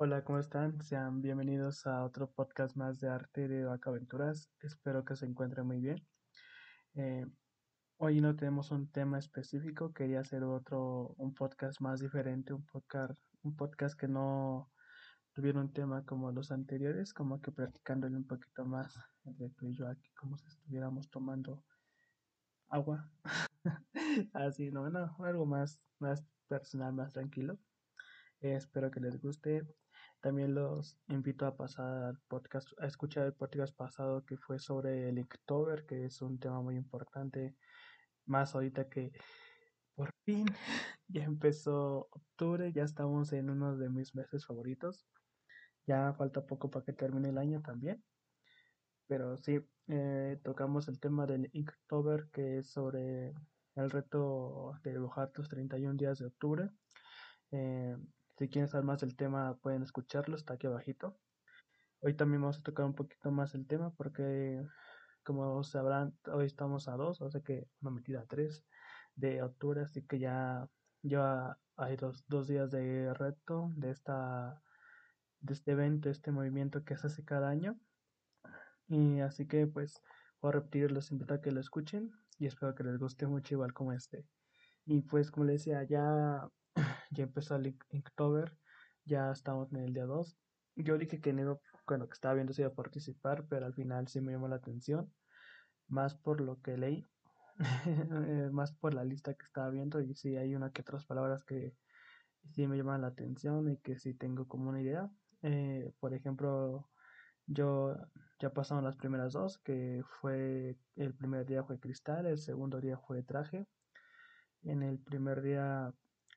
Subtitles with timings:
[0.00, 0.80] Hola, ¿cómo están?
[0.80, 4.48] Sean bienvenidos a otro podcast más de arte de Vaca Aventuras.
[4.60, 6.06] Espero que se encuentren muy bien.
[6.94, 7.26] Eh,
[7.96, 13.20] hoy no tenemos un tema específico, quería hacer otro, un podcast más diferente, un podcast,
[13.42, 14.70] un podcast que no
[15.32, 18.94] tuviera un tema como los anteriores, como que practicándole un poquito más
[19.24, 21.64] entre tú y yo aquí, como si estuviéramos tomando
[22.68, 23.10] agua.
[24.32, 27.58] Así, no, no, algo más, más personal, más tranquilo.
[28.40, 29.66] Eh, espero que les guste.
[30.20, 35.18] También los invito a pasar podcast, a escuchar el podcast pasado que fue sobre el
[35.18, 37.54] Inktober, que es un tema muy importante,
[38.26, 39.12] más ahorita que
[39.94, 40.46] por fin
[41.08, 45.06] ya empezó octubre, ya estamos en uno de mis meses favoritos.
[45.86, 48.04] Ya falta poco para que termine el año también.
[49.06, 49.58] Pero sí,
[49.88, 53.32] eh, tocamos el tema del Inktober, que es sobre
[53.74, 56.68] el reto de dibujar tus 31 días de octubre.
[57.52, 57.96] Eh,
[58.38, 61.18] si quieren saber más del tema, pueden escucharlo, está aquí abajito.
[62.00, 64.64] Hoy también vamos a tocar un poquito más el tema porque,
[65.24, 68.64] como sabrán, hoy estamos a 2, o sea que una metida a 3
[69.16, 70.68] de octubre, así que ya,
[71.02, 74.62] ya hay dos, dos días de reto de, esta,
[75.40, 77.76] de este evento, este movimiento que se hace cada año.
[78.86, 80.00] Y así que pues
[80.40, 83.54] voy a repetir, los invito a que lo escuchen y espero que les guste mucho
[83.54, 84.24] igual como este.
[84.86, 86.48] Y pues como les decía, ya
[87.10, 88.56] ya empezó el Inktober,
[89.04, 90.36] ya estamos en el día 2.
[90.76, 94.08] Yo dije que no bueno, que estaba viendo si iba a participar, pero al final
[94.08, 95.12] sí me llamó la atención,
[95.88, 97.08] más por lo que leí,
[98.52, 101.74] más por la lista que estaba viendo, y sí hay una que otras palabras que
[102.52, 105.10] sí me llaman la atención y que sí tengo como una idea.
[105.42, 106.88] Eh, por ejemplo,
[107.46, 107.96] yo
[108.38, 112.98] ya pasaron las primeras dos, que fue el primer día fue cristal, el segundo día
[112.98, 113.66] fue traje.
[114.62, 115.92] En el primer día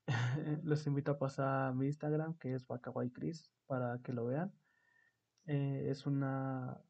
[0.63, 2.65] los invito a pasar a mi Instagram, que es
[3.13, 4.53] Chris, para que lo vean.
[5.45, 6.81] Eh, es una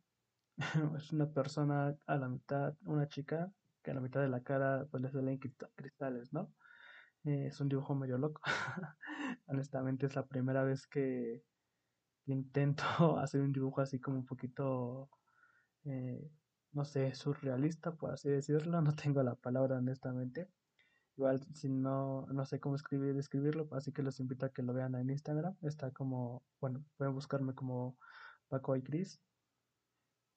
[0.98, 3.52] es una persona a la mitad, una chica
[3.82, 6.54] que a la mitad de la cara pues le salen cristales, ¿no?
[7.24, 8.42] Eh, es un dibujo medio loco.
[9.48, 11.44] Honestamente es la primera vez que,
[12.28, 12.84] intento
[13.20, 15.10] hacer un dibujo así como un poquito,
[15.86, 16.32] eh,
[16.72, 18.82] no sé, surrealista, por así decirlo.
[18.82, 20.48] No tengo la palabra honestamente.
[21.18, 24.74] Igual, si no, no sé cómo escribir, escribirlo, así que los invito a que lo
[24.74, 25.56] vean en Instagram.
[25.62, 27.98] Está como, bueno, pueden buscarme como
[28.48, 29.22] Paco y Cris.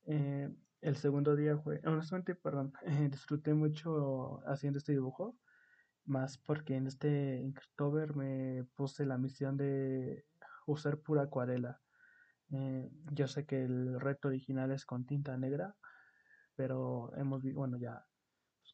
[0.06, 2.72] Eh, el segundo día fue, honestamente, perdón,
[3.10, 5.36] disfruté mucho haciendo este dibujo,
[6.04, 10.26] más porque en este Inktober me puse la misión de
[10.66, 11.80] usar pura acuarela.
[12.50, 15.76] Eh, yo sé que el reto original es con tinta negra,
[16.56, 18.06] pero hemos, bueno, ya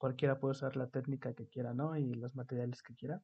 [0.01, 1.95] cualquiera puede usar la técnica que quiera, ¿no?
[1.95, 3.23] Y los materiales que quiera.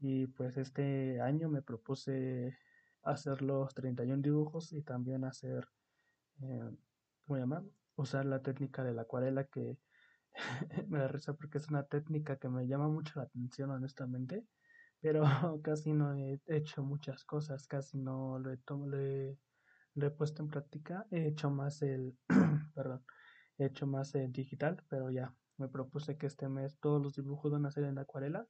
[0.00, 2.56] Y pues este año me propuse
[3.02, 5.66] hacer los 31 dibujos y también hacer,
[6.42, 6.70] eh,
[7.24, 7.64] ¿cómo se llama?
[7.96, 9.78] Usar la técnica de la acuarela que
[10.88, 14.44] me da risa porque es una técnica que me llama mucho la atención honestamente,
[15.00, 15.22] pero
[15.64, 19.38] casi no he hecho muchas cosas, casi no lo he,
[19.94, 22.14] lo he puesto en práctica, he hecho más el,
[22.74, 23.02] perdón,
[23.56, 27.52] he hecho más el digital, pero ya me propuse que este mes todos los dibujos
[27.52, 28.46] van a ser en acuarela,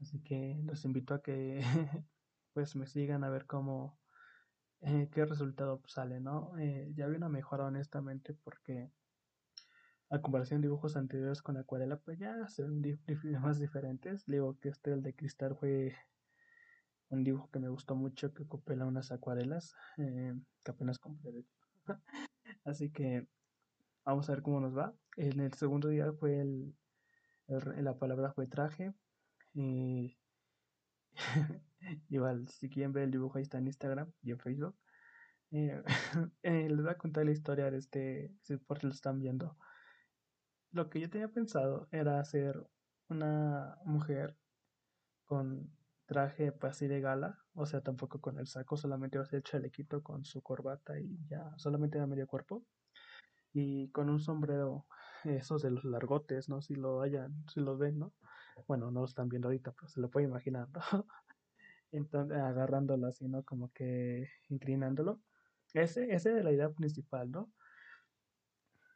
[0.00, 1.60] así que los invito a que
[2.54, 3.98] pues me sigan a ver cómo,
[4.80, 6.56] eh, qué resultado sale, ¿no?
[6.58, 8.90] Eh, ya vi una mejora honestamente porque
[10.10, 12.82] a comparación de dibujos anteriores con acuarela, pues ya son
[13.42, 14.24] más diferentes.
[14.26, 15.94] Digo que este, el de cristal, fue
[17.08, 21.44] un dibujo que me gustó mucho, que ocupé unas acuarelas, eh, que apenas compré.
[22.64, 23.26] Así que
[24.06, 24.94] Vamos a ver cómo nos va.
[25.16, 26.76] En el segundo día fue el,
[27.48, 28.94] la palabra fue traje.
[32.08, 34.76] igual, si quieren ver el dibujo, ahí está en Instagram y en Facebook.
[35.50, 35.82] Eh,
[36.44, 39.56] eh, les voy a contar la historia de este, si por si lo están viendo.
[40.70, 42.64] Lo que yo tenía pensado era hacer
[43.08, 44.36] una mujer
[45.24, 45.76] con
[46.06, 49.42] traje pues, así de gala, o sea, tampoco con el saco, solamente va a ser
[49.42, 52.64] chalequito con su corbata y ya, solamente de medio cuerpo
[53.58, 54.86] y con un sombrero,
[55.24, 56.60] esos de los largotes, ¿no?
[56.60, 58.12] Si lo hayan, si lo ven, ¿no?
[58.68, 60.68] Bueno, no lo están viendo ahorita, pero se lo puede imaginar.
[61.90, 63.44] Entonces, agarrándolo así, ¿no?
[63.44, 65.22] Como que inclinándolo.
[65.72, 67.50] Ese, ese de la idea principal, ¿no?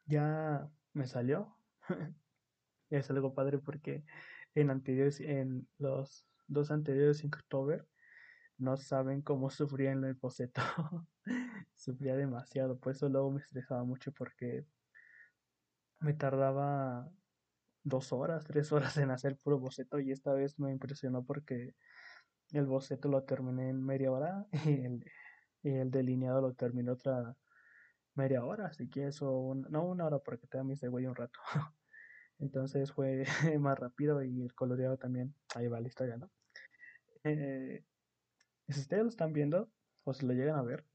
[0.04, 1.56] Ya me salió.
[2.90, 4.04] es algo padre porque
[4.54, 7.86] en anteriores, en los dos anteriores Inktober,
[8.60, 10.62] no saben cómo sufría en el boceto.
[11.74, 14.66] sufría demasiado, por eso luego me estresaba mucho porque
[16.00, 17.10] me tardaba
[17.84, 21.74] dos horas, tres horas en hacer puro boceto y esta vez me impresionó porque
[22.52, 25.04] el boceto lo terminé en media hora y
[25.62, 27.36] y el delineado lo terminé otra
[28.14, 31.38] media hora, así que eso, no una hora porque también hice güey un rato.
[32.38, 33.24] Entonces fue
[33.60, 36.30] más rápido y el coloreado también, ahí va la historia, ¿no?
[37.24, 37.84] Eh,
[38.72, 39.70] si ustedes lo están viendo
[40.04, 40.86] o si lo llegan a ver,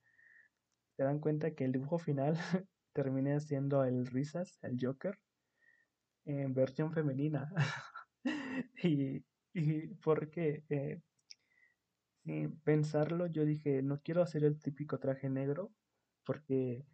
[0.98, 2.36] se dan cuenta que el dibujo final
[2.94, 5.19] termina siendo el Risas, el Joker,
[6.25, 7.50] en versión femenina.
[8.83, 11.01] y, y porque eh,
[12.24, 15.71] sin pensarlo, yo dije, no quiero hacer el típico traje negro,
[16.25, 16.86] porque,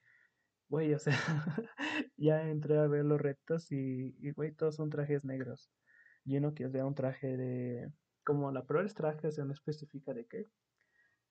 [0.69, 1.13] güey, o sea,
[2.17, 5.71] ya entré a ver los retos y, y, güey, todos son trajes negros.
[6.25, 7.91] Yo no quiero un traje de,
[8.23, 10.47] como la prueba es traje, se no especifica de qué,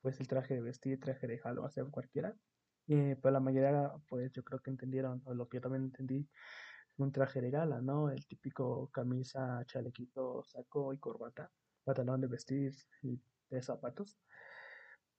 [0.00, 2.34] pues el traje de vestir, traje de jalo, sea, cualquiera.
[2.88, 6.28] Eh, pero la mayoría, pues yo creo que entendieron, o lo que yo también entendí,
[6.96, 8.10] un traje de gala, ¿no?
[8.10, 11.50] El típico camisa, chalequito, saco y corbata,
[11.84, 13.20] pantalón de vestir y
[13.50, 14.18] de zapatos.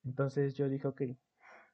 [0.03, 1.01] Entonces yo dije, ok,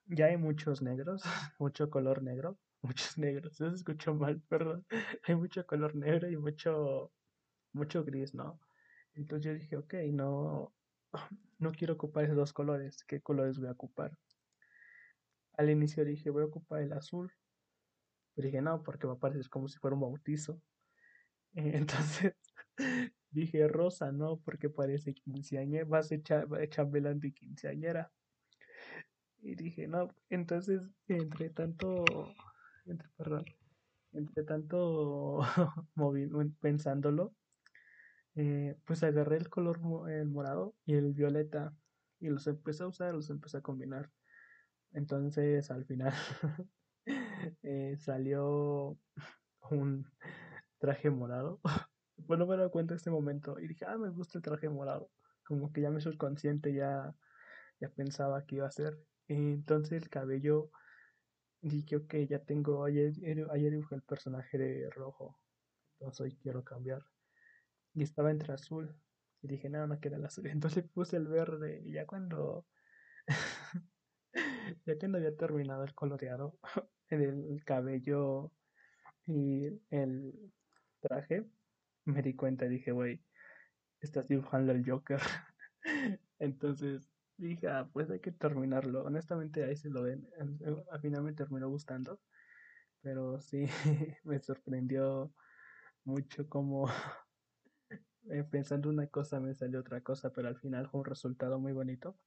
[0.08, 1.24] ya hay muchos negros,
[1.60, 4.86] mucho color negro, muchos negros, eso se escuchó mal, perdón.
[5.24, 7.12] Hay mucho color negro y mucho,
[7.74, 8.60] mucho gris, ¿no?
[9.16, 10.74] Entonces yo dije, ok, no,
[11.60, 14.18] no quiero ocupar esos dos colores, ¿qué colores voy a ocupar?
[15.54, 17.32] Al inicio dije, voy a ocupar el azul,
[18.36, 20.62] pero dije, no, porque va a parecer como si fuera un bautizo.
[21.54, 22.34] Entonces
[23.32, 28.12] dije, rosa, no, porque parece quinceañera, va a ser chambelán de quinceañera.
[29.40, 32.06] Y dije, no, entonces, entre tanto,
[32.86, 33.46] entre, perdón,
[34.14, 35.40] entre tanto
[36.60, 37.34] pensándolo,
[38.38, 39.80] eh, pues agarré el color
[40.12, 41.74] el morado y el violeta
[42.20, 44.12] y los empecé a usar, los empecé a combinar.
[44.94, 46.14] Entonces al final
[47.64, 48.96] eh, salió
[49.72, 50.06] un
[50.78, 51.60] traje morado.
[52.18, 55.10] bueno, me doy cuenta en este momento y dije, ah, me gusta el traje morado.
[55.44, 57.16] Como que ya mi subconsciente ya,
[57.80, 59.00] ya pensaba que iba a ser.
[59.28, 60.70] Entonces el cabello,
[61.62, 63.14] dije, ok, ya tengo, ayer,
[63.52, 65.40] ayer dibujé el personaje de rojo.
[66.00, 67.02] Entonces hoy quiero cambiar.
[67.98, 68.96] Y estaba entre azul.
[69.42, 70.46] Y dije, no, no queda el azul.
[70.52, 71.82] Entonces puse el verde.
[71.84, 72.68] Y ya cuando
[74.86, 76.60] ya que no había terminado el coloreado
[77.10, 78.52] en el cabello
[79.26, 80.54] y el
[81.00, 81.50] traje,
[82.06, 83.26] me di cuenta y dije, güey,
[84.00, 85.20] estás dibujando el Joker.
[86.38, 89.06] Entonces dije, ah, pues hay que terminarlo.
[89.06, 90.30] Honestamente, ahí se lo ven.
[90.92, 92.22] Al final me terminó gustando.
[93.02, 93.66] Pero sí,
[94.24, 95.34] me sorprendió
[96.06, 96.88] mucho como
[98.30, 101.74] eh, pensando una cosa me salió otra cosa, pero al final fue un resultado muy
[101.74, 102.18] bonito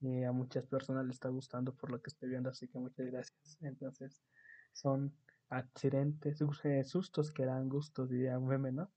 [0.00, 3.06] y a muchas personas le está gustando por lo que estoy viendo, así que muchas
[3.06, 3.58] gracias.
[3.60, 4.22] Entonces,
[4.72, 5.14] son
[5.48, 6.38] accidentes,
[6.84, 8.92] sustos que dan gustos, diría un meme, ¿no?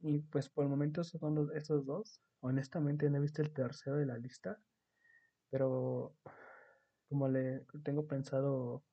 [0.00, 2.20] Y pues por el momento son esos dos.
[2.40, 4.60] Honestamente no he visto el tercero de la lista,
[5.50, 6.16] pero
[7.08, 8.84] como le tengo pensado,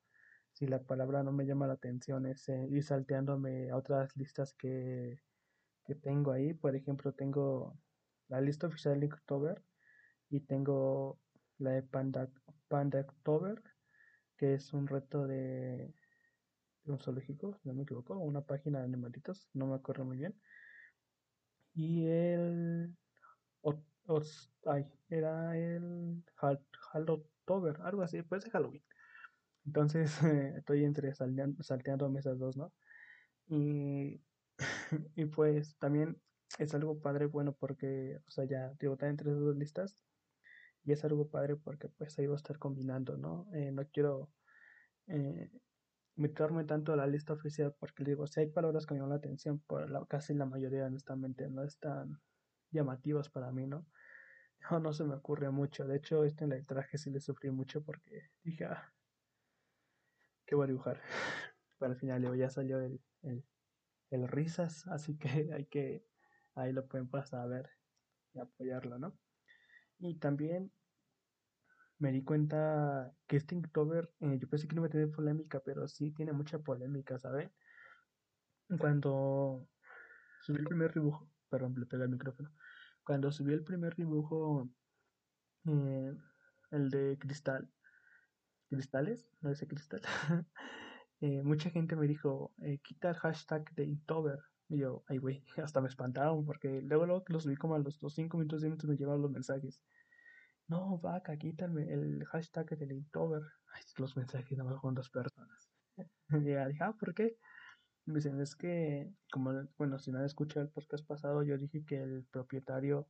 [0.53, 4.53] si la palabra no me llama la atención, es eh, ir salteándome a otras listas
[4.53, 5.19] que,
[5.85, 6.53] que tengo ahí.
[6.53, 7.77] Por ejemplo, tengo
[8.27, 9.61] la lista oficial de October
[10.29, 11.19] y tengo
[11.57, 12.29] la de Panda,
[12.67, 13.61] Panda October,
[14.37, 15.93] que es un reto de,
[16.85, 20.35] un zoológico, si no me equivoco, una página de animalitos, no me acuerdo muy bien.
[21.75, 22.95] Y el.
[24.65, 28.83] ay, era el Halloween, algo así, pues de Halloween.
[29.65, 30.11] Entonces
[30.57, 32.73] estoy entre salteando, salteándome esas dos, ¿no?
[33.47, 34.21] Y,
[35.15, 36.21] y pues también
[36.59, 40.03] es algo padre, bueno, porque, o sea, ya, digo, está entre esas dos listas
[40.85, 43.47] y es algo padre porque pues ahí va a estar combinando, ¿no?
[43.53, 44.29] Eh, no quiero
[45.07, 45.49] eh,
[46.15, 49.17] meterme tanto a la lista oficial porque digo, si hay palabras que me llaman la
[49.17, 52.21] atención, por la, casi la mayoría honestamente no están
[52.71, 53.85] llamativas para mí, ¿no?
[54.71, 55.85] No, no se me ocurre mucho.
[55.85, 58.93] De hecho, este en el traje sí le sufrí mucho porque dije, ah,
[60.45, 61.01] ¿qué voy a dibujar?
[61.79, 63.43] Pero al final ya salió el, el,
[64.13, 66.05] el risas, así que hay que,
[66.55, 67.69] ahí lo pueden pasar a ver
[68.33, 69.17] y apoyarlo, ¿no?
[69.99, 70.71] Y también
[71.99, 75.87] me di cuenta que este Inktober, eh, yo pensé que no me tenía polémica, pero
[75.87, 77.51] sí tiene mucha polémica, ¿sabes?
[78.79, 79.67] Cuando
[80.41, 82.53] subí el primer dibujo, perdón, le pegué el micrófono.
[83.03, 84.69] Cuando subí el primer dibujo,
[85.65, 86.13] eh,
[86.71, 87.71] el de cristal,
[88.69, 90.01] cristales, no ese cristal,
[91.23, 92.51] eh, mucha gente me dijo,
[92.83, 94.39] quita el hashtag de Inktober.
[94.67, 97.79] Y yo, ay, güey, hasta me espantaron porque luego, luego que lo subí como a
[97.79, 99.81] los 5 minutos, 10 minutos me llegaron los mensajes.
[100.67, 103.41] No, vaca, quítame el hashtag del Inktober.
[103.73, 105.71] Ay, los mensajes nada más con dos personas.
[106.29, 107.37] y dije, ah, ¿por qué?
[108.05, 111.85] Me dicen, es que, como, bueno, si no han escuchado el podcast pasado, yo dije
[111.85, 113.07] que el propietario,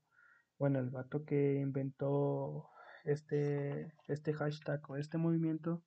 [0.59, 2.69] bueno, el vato que inventó
[3.05, 5.83] este, este hashtag o este movimiento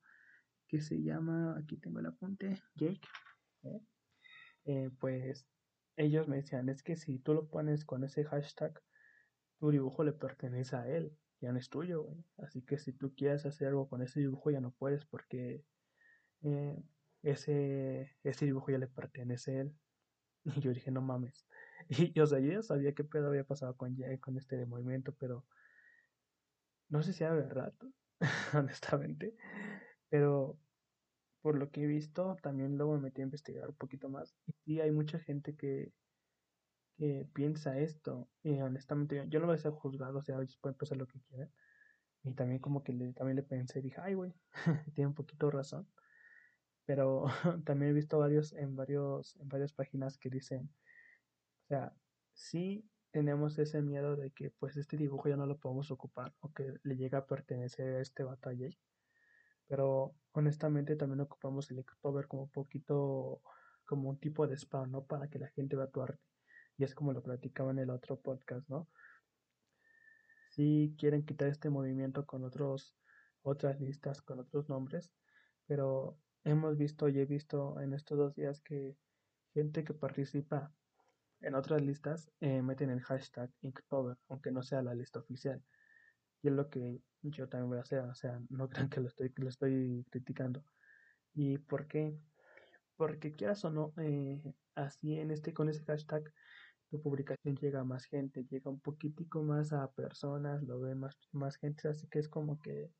[0.67, 3.01] que se llama, aquí tengo el apunte, Jake,
[3.63, 3.81] ¿eh?
[4.65, 5.47] Eh, pues
[5.95, 8.81] ellos me decían, es que si tú lo pones con ese hashtag,
[9.59, 12.23] tu dibujo le pertenece a él, ya no es tuyo, güey.
[12.37, 15.63] Así que si tú quieres hacer algo con ese dibujo, ya no puedes porque
[16.43, 16.83] eh,
[17.23, 19.75] ese, ese dibujo ya le pertenece a él.
[20.57, 21.47] Y yo dije, no mames.
[21.89, 25.45] Y, o sea, yo ya sabía qué pedo había pasado con, con este movimiento, pero
[26.89, 27.73] no sé si era verdad,
[28.53, 29.35] honestamente.
[30.09, 30.57] Pero
[31.41, 34.35] por lo que he visto, también luego me metí a investigar un poquito más.
[34.45, 35.93] Y sí, hay mucha gente que,
[36.97, 38.29] que piensa esto.
[38.43, 41.19] Y honestamente, yo, no voy a ser juzgado, o sea, ellos pueden pensar lo que
[41.21, 41.51] quieran.
[42.23, 44.33] Y también como que le, también le pensé, dije, ay, güey,
[44.95, 45.87] tiene un poquito razón.
[46.85, 47.25] Pero
[47.65, 50.69] también he visto varios en varios en varias páginas que dicen,
[51.65, 51.93] o sea,
[52.33, 56.51] sí tenemos ese miedo de que pues este dibujo ya no lo podemos ocupar o
[56.53, 58.69] que le llega a pertenecer a este batalla.
[59.67, 63.41] Pero honestamente también ocupamos el Inktober como un poquito
[63.85, 65.05] como un tipo de spam, ¿no?
[65.05, 66.21] Para que la gente vea tu arte.
[66.77, 68.87] Y es como lo platicaba en el otro podcast, ¿no?
[70.49, 72.97] Si quieren quitar este movimiento con otros
[73.41, 75.11] otras listas, con otros nombres,
[75.67, 78.95] pero hemos visto y he visto en estos dos días que
[79.53, 80.73] gente que participa
[81.41, 85.63] en otras listas eh, meten el hashtag Inktober, aunque no sea la lista oficial.
[86.41, 89.07] Y es lo que yo también voy a hacer, o sea, no crean que lo
[89.07, 90.63] estoy, lo estoy criticando.
[91.33, 92.17] ¿Y por qué?
[92.95, 94.41] Porque quieras o no, eh,
[94.75, 96.33] así en este, con ese hashtag,
[96.89, 101.17] tu publicación llega a más gente, llega un poquitico más a personas, lo ve más,
[101.31, 102.91] más gente, así que es como que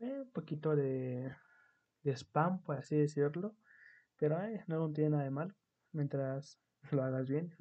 [0.00, 1.32] eh, un poquito de
[2.02, 3.56] de spam, por así decirlo.
[4.16, 5.54] Pero no tiene nada de mal
[5.92, 6.60] mientras
[6.90, 7.54] lo hagas bien.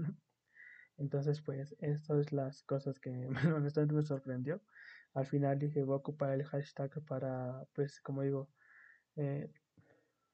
[0.98, 3.10] Entonces, pues, estas es las cosas que
[3.56, 4.62] honestamente me sorprendió.
[5.14, 8.50] Al final dije, voy a ocupar el hashtag para, pues, como digo,
[9.16, 9.52] eh,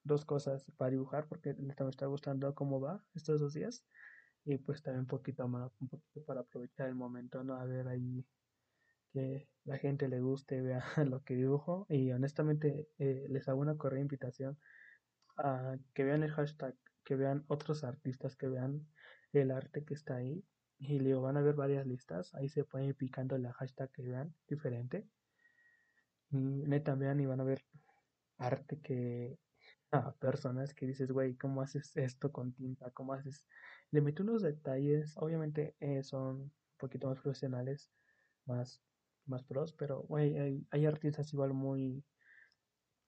[0.04, 3.86] dos cosas para dibujar, porque me está gustando cómo va estos dos días.
[4.46, 7.56] Y pues también un poquito más, un poquito para aprovechar el momento, ¿no?
[7.56, 8.26] A ver ahí
[9.12, 13.78] que la gente le guste, vea lo que dibujo y honestamente eh, les hago una
[13.78, 14.58] correa invitación
[15.38, 18.88] a que vean el hashtag, que vean otros artistas, que vean
[19.34, 20.46] el arte que está ahí
[20.80, 24.04] y luego van a ver varias listas, ahí se pueden ir picando la hashtag que
[24.04, 25.08] vean diferente
[26.32, 27.64] neta vean y van a ver
[28.38, 29.40] arte que
[29.92, 32.92] a personas que dices, güey, ¿cómo haces esto con tinta?
[32.92, 33.46] ¿Cómo haces?
[33.92, 37.90] Le meto unos detalles, obviamente eh, son un poquito más profesionales,
[38.46, 38.82] más
[39.26, 42.02] más pros, pero hay, hay, artistas igual muy,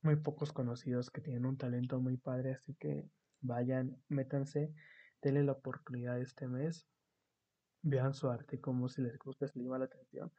[0.01, 3.09] muy pocos conocidos que tienen un talento muy padre, así que
[3.39, 4.73] vayan, métanse,
[5.21, 6.89] denle la oportunidad este mes,
[7.81, 10.31] vean su arte como si les gusta, si les llama la atención.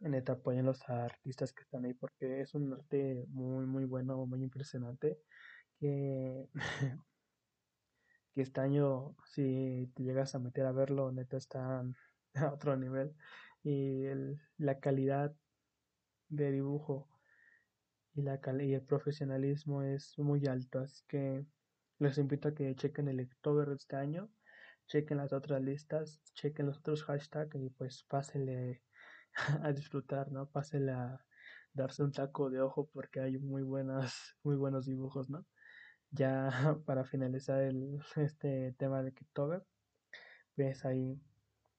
[0.00, 4.42] Neta, apoyen los artistas que están ahí porque es un arte muy, muy bueno, muy
[4.42, 5.20] impresionante.
[5.78, 6.48] Que,
[8.34, 11.94] que este año, si te llegas a meter a verlo, neta, están
[12.34, 13.14] a otro nivel
[13.62, 15.34] y el, la calidad
[16.28, 17.08] de dibujo
[18.14, 20.80] y, la, y el profesionalismo es muy alto.
[20.80, 21.46] Así que
[21.98, 24.30] les invito a que chequen el October de este año,
[24.92, 28.82] chequen las otras listas, chequen los otros hashtags y pues pásenle
[29.62, 30.50] a disfrutar, ¿no?
[30.50, 31.24] Pásenle a
[31.72, 35.46] darse un taco de ojo porque hay muy buenas, muy buenos dibujos, ¿no?
[36.10, 36.50] Ya
[36.86, 39.64] para finalizar el, este tema de October,
[40.56, 41.18] pues ahí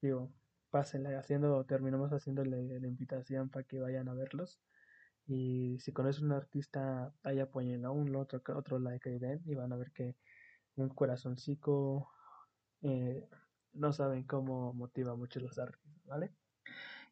[0.02, 0.32] digo,
[0.70, 4.60] pásenle haciendo, terminamos haciéndole la invitación para que vayan a verlos.
[5.26, 9.72] Y si conoces un artista, ahí apoyen un otro, otro like y den y van
[9.72, 10.16] a ver que
[10.76, 12.08] un corazoncito
[12.84, 13.26] eh,
[13.72, 16.32] no saben cómo motiva mucho los artistas, ¿vale?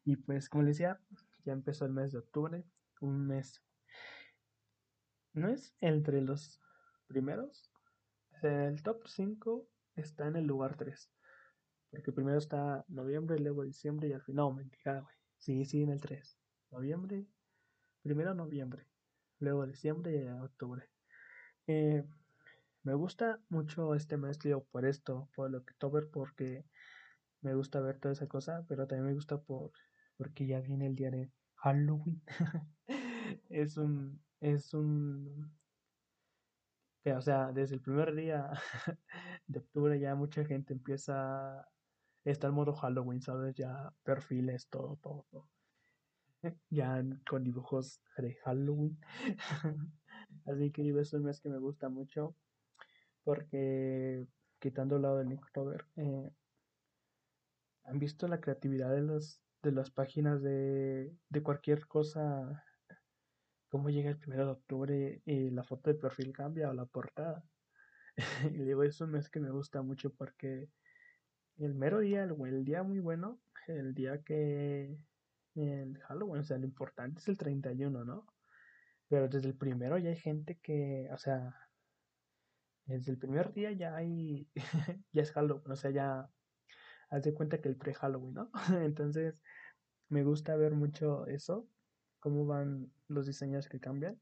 [0.05, 0.99] Y pues como les decía,
[1.45, 2.63] ya empezó el mes de octubre,
[3.01, 3.61] un mes.
[5.33, 6.61] No es entre los
[7.07, 7.71] primeros,
[8.43, 11.11] el top 5 está en el lugar 3.
[11.89, 15.15] Porque primero está noviembre, luego diciembre y al final, no, mentira, güey.
[15.39, 16.37] Sí, sí, en el 3.
[16.69, 17.25] Noviembre,
[18.03, 18.87] primero noviembre,
[19.39, 20.87] luego diciembre y octubre.
[21.65, 22.03] Eh,
[22.83, 24.37] me gusta mucho este mes,
[24.71, 26.65] por esto, por lo que October, porque
[27.41, 29.71] me gusta ver toda esa cosa, pero también me gusta por
[30.17, 32.21] porque ya viene el día de Halloween.
[33.49, 35.51] es un, es un,
[37.05, 38.51] o sea, desde el primer día
[39.47, 41.67] de octubre ya mucha gente empieza
[42.23, 43.55] está el modo Halloween, ¿sabes?
[43.55, 45.49] Ya perfiles, todo, todo, todo.
[46.69, 48.99] Ya con dibujos de Halloween.
[50.45, 52.35] Así que es un mes que me gusta mucho.
[53.23, 54.27] Porque
[54.59, 56.31] quitando el lado del Inktober, eh,
[57.83, 62.65] han visto la creatividad de los de las páginas de, de cualquier cosa,
[63.69, 67.43] cómo llega el primero de octubre y la foto de perfil cambia o la portada.
[68.53, 70.69] y digo, eso no es que me gusta mucho porque
[71.57, 74.97] el mero día, el, el día muy bueno, el día que
[75.55, 78.27] el Halloween, o sea, lo importante es el 31, ¿no?
[79.07, 81.55] Pero desde el primero ya hay gente que, o sea,
[82.85, 84.47] desde el primer día ya hay,
[85.11, 86.29] ya es Halloween, o sea, ya
[87.09, 88.51] haz de cuenta que el pre-Halloween, ¿no?
[88.83, 89.35] Entonces,
[90.09, 91.67] me gusta ver mucho eso,
[92.19, 94.21] cómo van los diseños que cambian.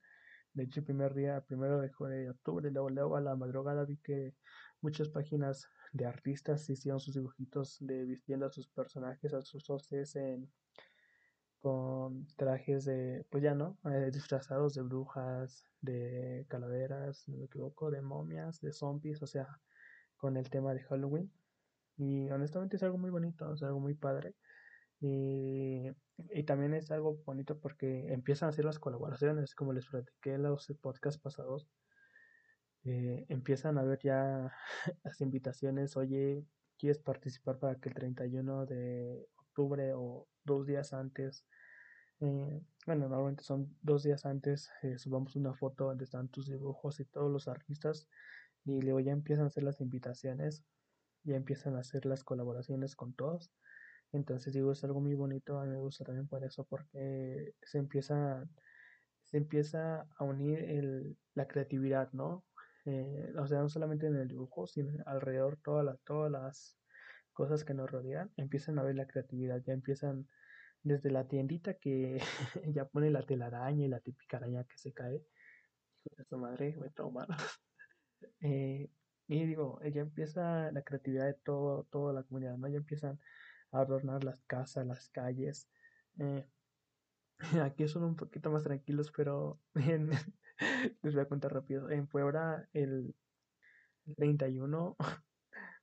[0.54, 4.36] De hecho, el primer día, primero de octubre, luego, luego a la madrugada vi que
[4.82, 10.16] muchas páginas de artistas hicieron sus dibujitos de vistiendo a sus personajes, a sus hoces
[10.16, 10.52] en,
[11.62, 17.92] con trajes de, pues ya no, eh, disfrazados de brujas, de calaveras, no me equivoco,
[17.92, 19.48] de momias, de zombies, o sea,
[20.18, 21.32] con el tema de Halloween.
[21.98, 24.36] Y honestamente es algo muy bonito, es algo muy padre.
[25.00, 25.90] Y,
[26.32, 30.44] y también es algo bonito porque empiezan a hacer las colaboraciones, como les platiqué en
[30.44, 31.68] los podcasts pasados.
[32.84, 34.52] Eh, empiezan a ver ya
[35.04, 36.44] las invitaciones, oye,
[36.78, 41.46] ¿quieres participar para que el 31 de octubre o dos días antes,
[42.22, 47.00] eh, bueno, normalmente son dos días antes, eh, subamos una foto donde están tus dibujos
[47.00, 48.08] y todos los artistas
[48.64, 50.64] y luego ya empiezan a hacer las invitaciones,
[51.24, 53.52] ya empiezan a hacer las colaboraciones con todos.
[54.12, 57.80] Entonces digo, es algo muy bonito, a mí me gusta también por eso, porque se
[57.80, 58.46] empieza,
[59.24, 62.46] se empieza a unir el, la creatividad, ¿no?
[62.86, 66.81] Eh, o sea, no solamente en el dibujo, sino alrededor todas las, todas las
[67.34, 70.28] cosas que nos rodean, empiezan a ver la creatividad, ya empiezan
[70.84, 72.20] desde la tiendita que
[72.76, 75.24] ya pone la telaraña y la típica araña que se cae.
[76.06, 77.38] Hijo de su madre, me traumaron.
[78.42, 78.90] eh,
[79.28, 82.68] y digo, ya empieza la creatividad de todo, toda la comunidad, ¿no?
[82.68, 83.20] Ya empiezan
[83.72, 85.70] a adornar las casas, las calles.
[86.20, 86.46] Eh,
[87.64, 89.60] aquí son un poquito más tranquilos, pero
[91.02, 91.90] les voy a contar rápido.
[91.90, 93.16] En Puebla, el,
[94.06, 94.98] el 31,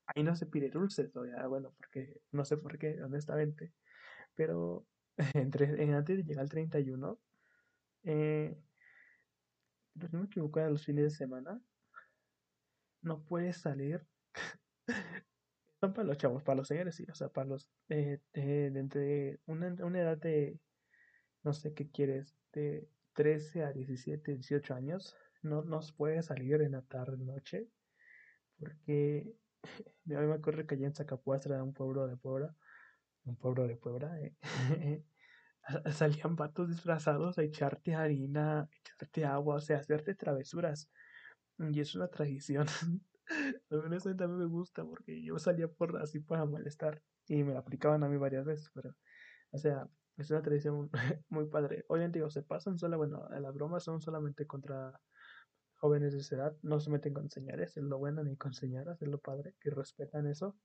[0.09, 3.73] ahí no se pide dulces, o bueno, porque no sé por qué, honestamente.
[4.35, 4.87] Pero
[5.35, 7.21] entre, antes de llegar al 31,
[8.05, 8.57] eh,
[9.99, 11.61] pues no me equivoco, a los fines de semana,
[13.03, 14.07] no puedes salir.
[15.81, 19.75] Son para los chavos, para los señores, sí, o sea, para los de, entre una,
[19.85, 20.59] una edad de,
[21.45, 26.73] no sé qué quieres, de 13 a 17, 18 años, no nos puede salir en
[26.73, 27.69] la tarde, noche,
[28.59, 29.37] porque
[30.05, 32.55] yo me acuerdo que allá en Zacapuastra, un pueblo de Puebla,
[33.25, 34.35] un pueblo de Puebla, eh,
[35.93, 40.91] salían vatos disfrazados a echarte harina, echarte agua, o sea, hacerte travesuras.
[41.59, 42.67] Y es una tradición.
[43.71, 47.61] a mí también me gusta porque yo salía por así para molestar y me la
[47.61, 48.95] aplicaban a mí varias veces, pero,
[49.51, 50.91] o sea, es una tradición
[51.29, 51.85] muy padre.
[51.89, 54.99] Obviamente, digo, se pasan solo, bueno, las bromas son solamente contra
[55.79, 59.01] jóvenes de esa edad, no se meten con señores, es lo bueno, ni con señoras,
[59.01, 60.57] es lo padre, que respetan eso.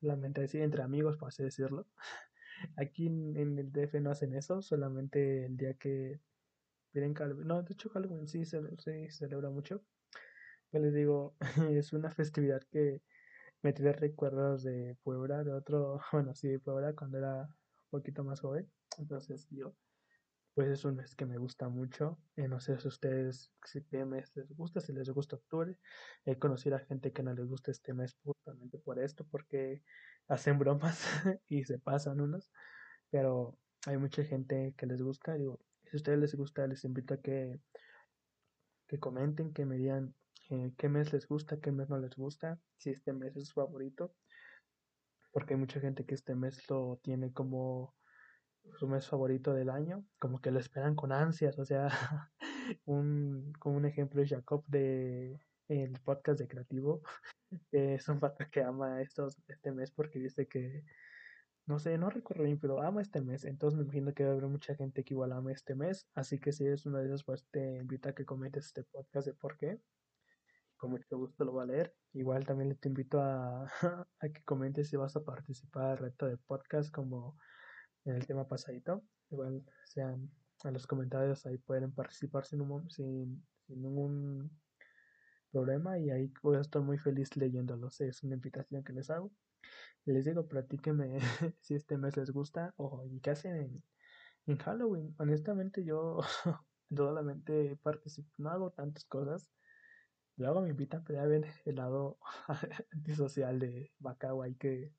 [0.00, 1.86] Solamente decir entre amigos, por así decirlo.
[2.76, 6.20] Aquí en, el DF no hacen eso, solamente el día que
[6.92, 7.48] piden Halloween.
[7.48, 8.60] No, de hecho Halloween sí se,
[9.10, 9.82] celebra mucho.
[10.70, 11.36] Pues les digo,
[11.70, 13.02] es una festividad que
[13.62, 18.24] me trae recuerdos de Puebla, de otro, bueno, sí, de Puebla cuando era un poquito
[18.24, 18.70] más joven.
[18.98, 19.74] Entonces, yo,
[20.56, 22.18] pues es un mes que me gusta mucho.
[22.34, 25.76] Eh, no sé si ustedes, si qué mes les gusta, si les gusta octubre.
[26.24, 29.82] He conocido a gente que no les gusta este mes justamente por esto, porque
[30.28, 30.98] hacen bromas
[31.48, 32.50] y se pasan unos.
[33.10, 35.34] Pero hay mucha gente que les gusta.
[35.34, 37.60] Digo, si a ustedes les gusta, les invito a que,
[38.86, 40.14] que comenten, que me digan
[40.48, 43.52] eh, qué mes les gusta, qué mes no les gusta, si este mes es su
[43.60, 44.14] favorito.
[45.32, 47.94] Porque hay mucha gente que este mes lo tiene como
[48.74, 51.88] su mes favorito del año, como que lo esperan con ansias, o sea,
[52.84, 57.02] un, como un ejemplo es Jacob de el podcast de Creativo,
[57.72, 60.84] es un pato que ama estos, este mes porque dice que,
[61.66, 64.32] no sé, no recuerdo bien, pero ama este mes, entonces me imagino que va a
[64.34, 67.24] haber mucha gente que igual ama este mes, así que si eres uno de esos,
[67.24, 69.80] pues te invito a que comentes este podcast de por qué,
[70.76, 71.94] con mucho gusto lo voy a leer.
[72.12, 73.64] Igual también te invito a,
[74.20, 77.36] a que comentes si vas a participar al reto de podcast como
[78.06, 79.02] en el tema pasadito.
[79.30, 80.30] Igual sean
[80.64, 84.50] a los comentarios ahí pueden participar sin, sin, ningún
[85.50, 88.00] problema y ahí voy a muy feliz leyéndolos.
[88.00, 89.30] Es una invitación que les hago.
[90.04, 91.18] Les digo, platíquenme
[91.60, 93.82] si este mes les gusta o y qué hacen en,
[94.46, 95.14] en Halloween.
[95.18, 96.20] Honestamente yo
[96.94, 99.48] solamente participo, no hago tantas cosas.
[100.36, 102.18] Luego me invitan, pero ya ven el lado
[102.92, 104.92] antisocial de Bacao ahí que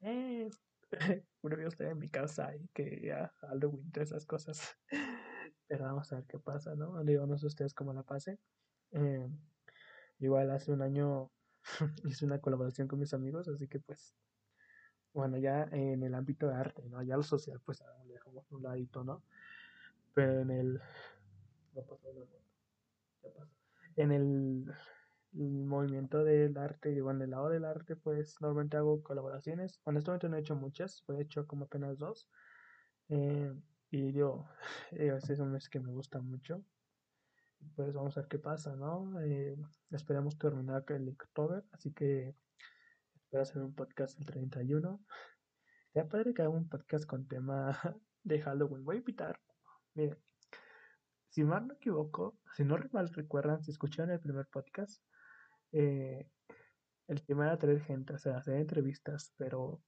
[0.00, 0.50] eh,
[1.42, 4.76] Prefiero estar en mi casa y que ya Halloween, todas esas cosas.
[5.68, 7.02] Pero vamos a ver qué pasa, ¿no?
[7.04, 8.38] Digo, no sé ustedes cómo la pasen.
[8.92, 9.28] Eh,
[10.18, 11.30] igual hace un año
[12.04, 14.16] hice una colaboración con mis amigos, así que pues,
[15.12, 17.02] bueno, ya en el ámbito de arte, ¿no?
[17.02, 19.22] Ya lo social, pues le dejamos un ladito, ¿no?
[20.14, 20.80] Pero en el...
[21.74, 22.08] No pasó
[23.22, 23.48] pasó.
[23.96, 24.72] En el
[25.32, 29.80] movimiento del arte, digo, en el lado del arte, pues normalmente hago colaboraciones.
[29.84, 32.28] Honestamente no he hecho muchas, he hecho como apenas dos.
[33.08, 33.54] Eh,
[33.90, 34.46] y yo,
[34.92, 36.64] eh, ese es un mes que me gusta mucho.
[37.74, 39.20] Pues vamos a ver qué pasa, ¿no?
[39.20, 39.56] Eh,
[39.90, 42.34] esperamos terminar el octubre, así que
[43.16, 45.00] espero hacer un podcast el 31.
[45.94, 47.78] Ya padre que haga un podcast con tema
[48.22, 48.84] de Halloween.
[48.84, 49.40] Voy a invitar,
[49.94, 50.16] miren,
[51.28, 55.02] si mal no equivoco, si no mal recuerdan, si escucharon el primer podcast,
[55.72, 56.28] eh,
[57.08, 59.82] el tema era traer gente, o sea, hacer entrevistas, pero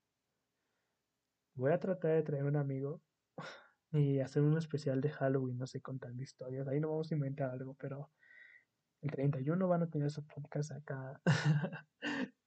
[1.55, 3.03] voy a tratar de traer un amigo
[3.93, 6.66] y hacer un especial de Halloween, no sé, contando historias.
[6.69, 8.11] Ahí no vamos a inventar algo, pero
[9.03, 11.21] el 31 van a tener su podcast acá,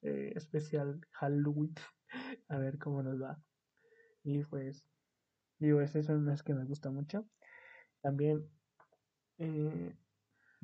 [0.01, 1.73] eh, especial Halloween,
[2.49, 3.39] a ver cómo nos va.
[4.23, 4.85] Y pues,
[5.59, 7.27] digo, ese es un mes que me gusta mucho.
[8.01, 8.49] También,
[9.37, 9.95] eh,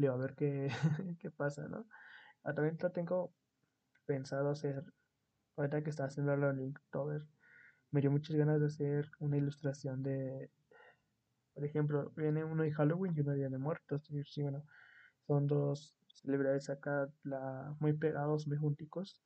[0.07, 0.69] a ver qué,
[1.19, 1.85] qué pasa, ¿no?
[2.43, 3.31] También tengo
[4.05, 4.83] pensado hacer,
[5.55, 7.23] ahorita que está haciendo el Inktober,
[7.91, 10.49] me dio muchas ganas de hacer una ilustración de,
[11.53, 14.09] por ejemplo, viene uno de Halloween y uno de Día de Muertos.
[14.09, 14.63] Y sí, bueno,
[15.27, 19.21] son dos celebridades acá la, muy pegados, muy junticos.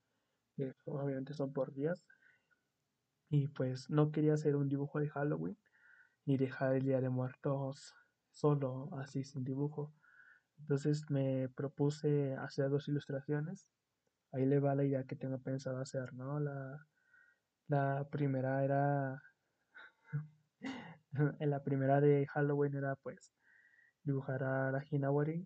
[0.55, 2.03] Que obviamente son por días.
[3.29, 5.57] Y pues no quería hacer un dibujo de Halloween
[6.25, 7.93] ni dejar el Día de Muertos
[8.31, 9.93] solo, así sin dibujo.
[10.63, 13.67] Entonces me propuse hacer dos ilustraciones.
[14.31, 16.39] Ahí le va la idea que tengo pensado hacer, ¿no?
[16.39, 16.87] La,
[17.67, 19.21] la primera era...
[21.41, 23.33] la primera de Halloween era pues
[24.03, 25.45] dibujar a la Hinawari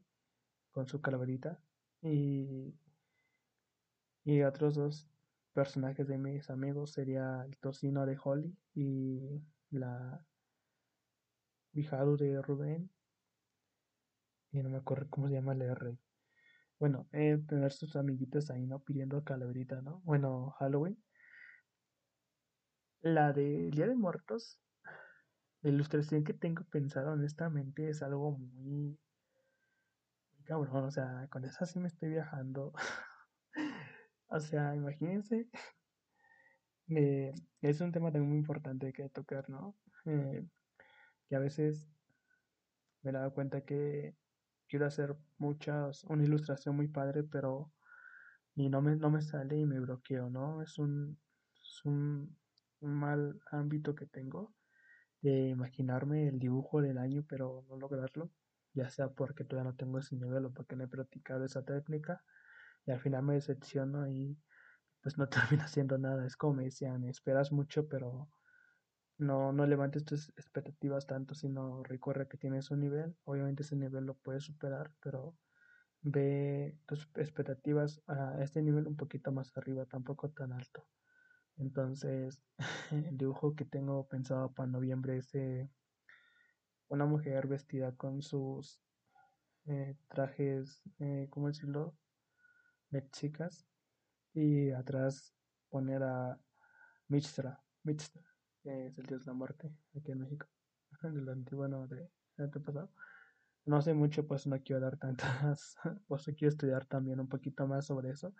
[0.69, 1.59] con su calaverita
[2.03, 2.75] y,
[4.23, 5.09] y otros dos
[5.53, 10.23] personajes de mis amigos sería el tocino de Holly y la
[11.73, 12.91] Bijadu de Rubén
[14.51, 15.97] y no me acuerdo cómo se llama el R.
[16.79, 18.79] Bueno, tener sus amiguitos ahí, ¿no?
[18.83, 20.01] Pidiendo calaverita, ¿no?
[20.01, 21.03] Bueno, Halloween.
[23.01, 24.59] La de Día de Muertos,
[25.61, 28.99] la ilustración que tengo pensada honestamente es algo muy,
[30.33, 32.73] muy cabrón, o sea, con esa sí me estoy viajando.
[34.27, 35.49] o sea, imagínense,
[36.89, 39.75] eh, es un tema también muy importante que tocar, ¿no?
[40.05, 40.45] Eh,
[41.27, 41.89] que a veces
[43.01, 44.15] me he dado cuenta que
[44.67, 47.71] quiero hacer muchas, una ilustración muy padre, pero
[48.55, 50.61] y no me, no me sale y me bloqueo, ¿no?
[50.63, 51.19] Es un,
[51.61, 52.35] es un,
[52.81, 54.53] mal ámbito que tengo
[55.21, 58.31] de imaginarme el dibujo del año, pero no lograrlo,
[58.73, 62.23] ya sea porque todavía no tengo ese nivel o porque no he practicado esa técnica,
[62.85, 64.37] y al final me decepciono y
[65.01, 66.25] pues no termino haciendo nada.
[66.25, 68.29] Es como me decían, esperas mucho, pero
[69.17, 74.05] no, no levantes tus expectativas tanto, sino recuerda que tienes un nivel, obviamente ese nivel
[74.05, 75.35] lo puedes superar, pero
[76.01, 80.87] ve tus expectativas a este nivel un poquito más arriba, tampoco tan alto.
[81.57, 82.41] Entonces,
[82.91, 85.31] el dibujo que tengo pensado para noviembre es
[86.87, 88.79] una mujer vestida con sus
[89.65, 91.95] eh, trajes, eh, ¿cómo decirlo?
[92.89, 93.65] Mexicas.
[94.33, 95.33] Y atrás
[95.69, 96.39] poner a
[97.07, 98.26] Mixtra, Mixtra
[98.69, 100.47] es el dios de la muerte aquí en México,
[101.03, 102.91] el antiguo no, de antepasado.
[103.65, 105.75] No sé mucho, pues no quiero dar tantas,
[106.07, 108.33] pues quiero estudiar también un poquito más sobre eso.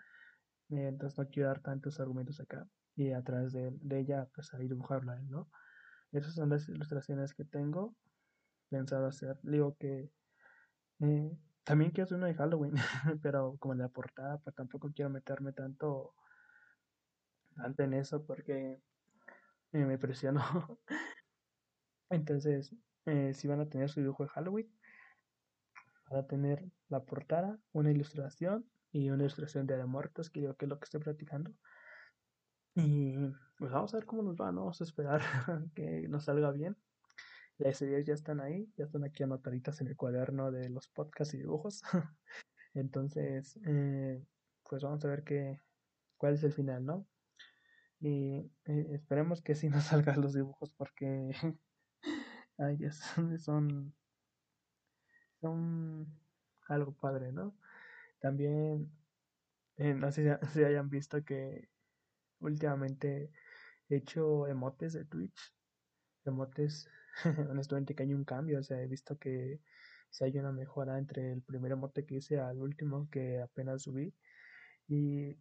[0.70, 5.20] Entonces no quiero dar tantos argumentos acá y a través de, ella, pues ahí dibujarla,
[5.30, 5.50] ¿no?
[6.12, 7.96] Esas son las ilustraciones que tengo
[8.70, 9.40] pensado hacer.
[9.44, 10.10] Digo que
[11.02, 12.74] eh, también quiero hacer una de Halloween,
[13.22, 16.16] pero como la portada, pues tampoco quiero meterme tanto,
[17.56, 18.82] tanto en eso porque
[19.72, 20.42] me presionó.
[22.10, 22.76] Entonces,
[23.06, 24.72] eh, si van a tener su dibujo de Halloween,
[26.10, 30.56] van a tener la portada, una ilustración y una ilustración de, de muertos, que creo
[30.56, 31.54] que es lo que estoy practicando.
[32.76, 33.16] Y
[33.58, 34.62] pues vamos a ver cómo nos va, ¿no?
[34.62, 35.22] Vamos a esperar
[35.76, 36.78] que nos salga bien.
[37.58, 41.34] Las ideas ya están ahí, ya están aquí anotaditas en el cuaderno de los podcasts
[41.34, 41.82] y dibujos.
[42.76, 44.24] Entonces, eh,
[44.70, 45.60] pues vamos a ver qué,
[46.18, 47.08] cuál es el final, ¿no?
[48.00, 51.32] Y eh, esperemos que sí nos salgan los dibujos porque
[52.58, 53.94] ay, son,
[55.42, 56.08] son
[56.68, 57.56] algo padre, ¿no?
[58.20, 58.92] También,
[59.78, 61.70] eh, no sé si, hayan visto que
[62.40, 63.32] últimamente
[63.90, 65.54] he hecho emotes de Twitch,
[66.26, 66.90] emotes,
[67.50, 69.62] honestamente que hay un cambio, o sea, he visto que
[70.10, 74.14] si hay una mejora entre el primer emote que hice al último que apenas subí.
[74.88, 75.38] Y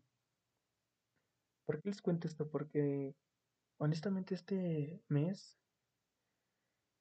[1.67, 2.49] ¿por qué les cuento esto?
[2.49, 3.15] Porque
[3.79, 5.59] honestamente este mes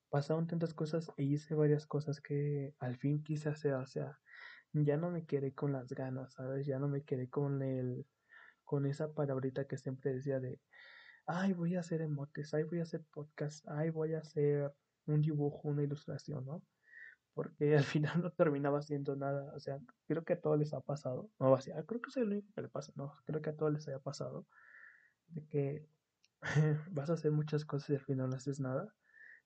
[0.10, 4.19] pasaron tantas cosas e hice varias cosas que al fin quise hacer, o sea,
[4.73, 6.65] ya no me quedé con las ganas, ¿sabes?
[6.65, 8.06] Ya no me quedé con el
[8.65, 10.60] con esa palabrita que siempre decía de
[11.28, 14.73] ay, voy a hacer emotes, ay, voy a hacer podcast, ay, voy a hacer
[15.08, 16.63] un dibujo, una ilustración, ¿no?
[17.36, 20.82] Porque al final no terminaba haciendo nada, o sea, creo que a todos les ha
[20.82, 23.52] pasado, no, o sea, creo que soy el único que le pasa, no, creo que
[23.52, 24.48] a todos les haya pasado,
[25.28, 25.88] de que
[26.91, 28.91] vas a hacer muchas cosas y al final no haces nada,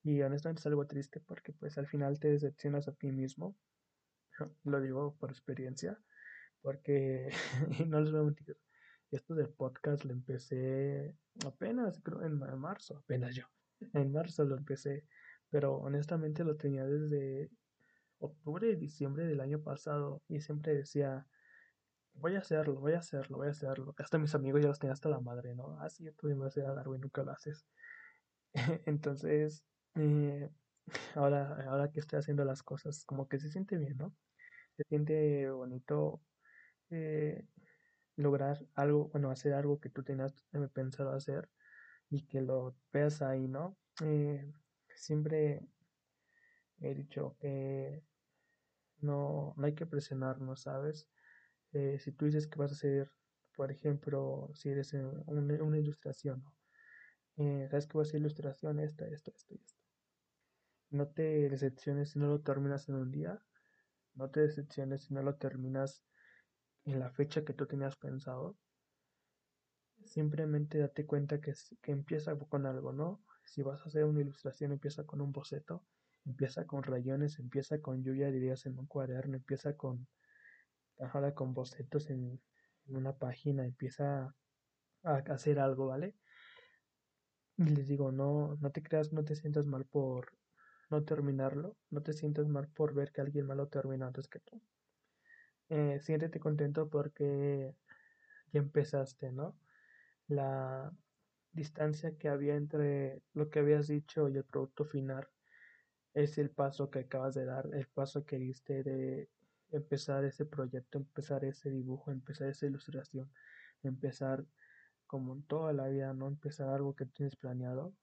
[0.03, 3.57] y honestamente es algo triste porque pues al final te decepcionas a ti mismo,
[4.63, 5.99] lo digo por experiencia,
[6.61, 7.29] porque
[7.87, 8.57] no les voy a mentir,
[9.11, 13.45] esto del podcast lo empecé apenas, creo, en marzo, apenas yo.
[13.93, 15.07] En marzo lo empecé,
[15.49, 17.49] pero honestamente lo tenía desde
[18.19, 21.27] octubre, diciembre del año pasado y siempre decía,
[22.13, 23.95] voy a hacerlo, voy a hacerlo, voy a hacerlo.
[23.97, 25.79] Hasta mis amigos ya los tenía hasta la madre, ¿no?
[25.81, 27.65] Así ah, tú me vas a dar, güey, nunca lo haces.
[28.85, 29.63] Entonces,
[29.95, 30.49] eh,
[31.15, 34.13] ahora, ahora que estoy haciendo las cosas, como que se siente bien, ¿no?
[34.77, 36.21] Se siente bonito
[36.89, 37.45] eh,
[38.15, 40.33] lograr algo, bueno, hacer algo que tú tenías
[40.73, 41.49] pensado hacer
[42.09, 43.77] y que lo veas ahí, ¿no?
[44.03, 44.51] Eh,
[44.95, 45.61] siempre
[46.81, 48.03] he dicho que
[49.01, 51.07] no, no hay que presionarnos, ¿sabes?
[51.73, 53.11] Eh, si tú dices que vas a hacer,
[53.55, 56.43] por ejemplo, si eres una, una ilustración.
[57.37, 58.79] Eh, ¿sabes que vas a hacer ilustración?
[58.79, 59.79] Esta, esto, esto y esto.
[60.89, 63.41] No te decepciones si no lo terminas en un día.
[64.15, 66.03] No te decepciones si no lo terminas
[66.85, 68.57] en la fecha que tú tenías pensado.
[70.03, 73.23] Simplemente date cuenta que, que empieza con algo, ¿no?
[73.45, 75.85] Si vas a hacer una ilustración, empieza con un boceto,
[76.29, 80.07] empieza con rayones, empieza con lluvia, dirías en un cuaderno, empieza con,
[80.99, 82.41] ahora con bocetos en,
[82.87, 84.33] una página, empieza
[85.03, 86.15] a hacer algo, ¿vale?
[87.57, 90.31] Y les digo, no, no te creas, no te sientas mal por
[90.89, 94.39] no terminarlo, no te sientas mal por ver que alguien más lo terminó antes que
[94.39, 94.59] tú
[95.69, 97.75] eh, siéntete contento porque
[98.51, 99.55] ya empezaste, ¿no?
[100.27, 100.91] La
[101.51, 105.27] distancia que había entre lo que habías dicho y el producto final
[106.13, 109.29] es el paso que acabas de dar, el paso que diste de
[109.71, 113.31] empezar ese proyecto, empezar ese dibujo, empezar esa ilustración,
[113.83, 114.45] empezar
[115.07, 116.27] como en toda la vida, ¿no?
[116.27, 117.93] Empezar algo que tienes planeado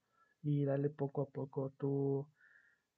[0.43, 2.29] y darle poco a poco tú,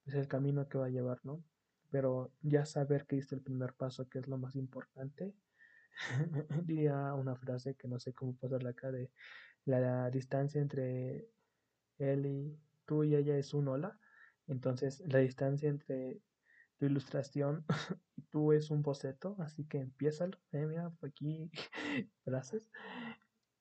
[0.07, 1.43] es pues, el camino que va a llevar, ¿no?
[1.91, 5.35] pero ya saber que diste el primer paso, que es lo más importante.
[6.65, 9.11] Diría una frase que no sé cómo pasarla acá de
[9.65, 11.29] la distancia entre
[11.99, 13.99] él y tú y ella es un hola.
[14.49, 16.21] Entonces la distancia entre
[16.79, 17.65] tu ilustración
[18.17, 20.39] y tú es un boceto, así que empiézalo.
[20.53, 21.51] Eh, mira, aquí
[22.25, 22.71] frases.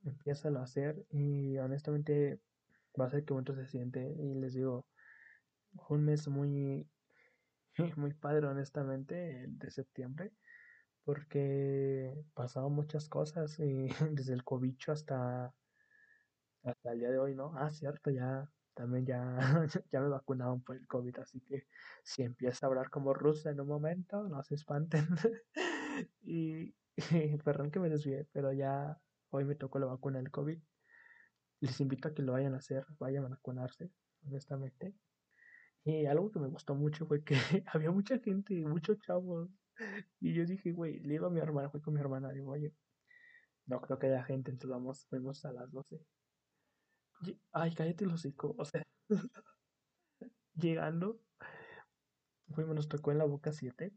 [0.03, 2.39] Empiézalo a hacer y honestamente
[2.99, 4.15] va a ser que mucho se siente.
[4.19, 4.87] Y les digo,
[5.89, 6.89] un mes muy
[7.97, 10.33] muy padre, honestamente, el de septiembre,
[11.03, 15.53] porque pasaron muchas cosas, y desde el cobicho hasta,
[16.63, 17.53] hasta el día de hoy, ¿no?
[17.57, 18.47] Ah, cierto, ya
[18.77, 19.37] también ya,
[19.91, 21.65] ya me vacunaron por el COVID, así que
[22.03, 25.07] si empieza a hablar como rusa en un momento, no se espanten.
[26.21, 26.73] y,
[27.43, 30.59] perdón que me desvié, pero ya hoy me tocó la vacuna del COVID.
[31.59, 33.89] Les invito a que lo vayan a hacer, vayan a vacunarse,
[34.27, 34.93] honestamente.
[35.83, 37.35] Y algo que me gustó mucho fue que
[37.73, 39.49] había mucha gente, muchos chavos.
[40.19, 42.31] Y yo dije, güey, le iba a mi hermana, fue con mi hermana.
[42.31, 42.73] Digo, oye,
[43.65, 45.99] no creo que haya gente, entonces vamos, fuimos a las 12.
[47.51, 48.55] Ay, cállate los hocico.
[48.57, 48.83] O sea,
[50.55, 51.19] llegando,
[52.53, 53.93] fuimos, nos tocó en la boca 7,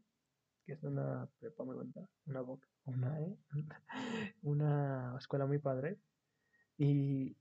[0.65, 3.37] que es una prepa muy bonita, una boca, una, ¿eh?
[4.41, 5.99] una escuela muy padre.
[6.77, 7.37] Y,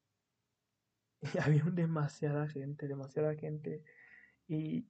[1.41, 3.83] había demasiada gente, demasiada gente.
[4.49, 4.87] Y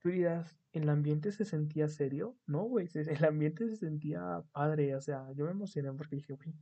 [0.00, 2.36] tú dirás, ¿el ambiente se sentía serio?
[2.46, 4.96] No, güey, el ambiente se sentía padre.
[4.96, 6.54] O sea, yo me emocioné porque dije, güey,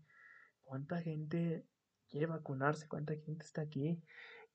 [0.62, 1.66] ¿cuánta gente
[2.10, 2.88] quiere vacunarse?
[2.88, 4.02] ¿Cuánta gente está aquí?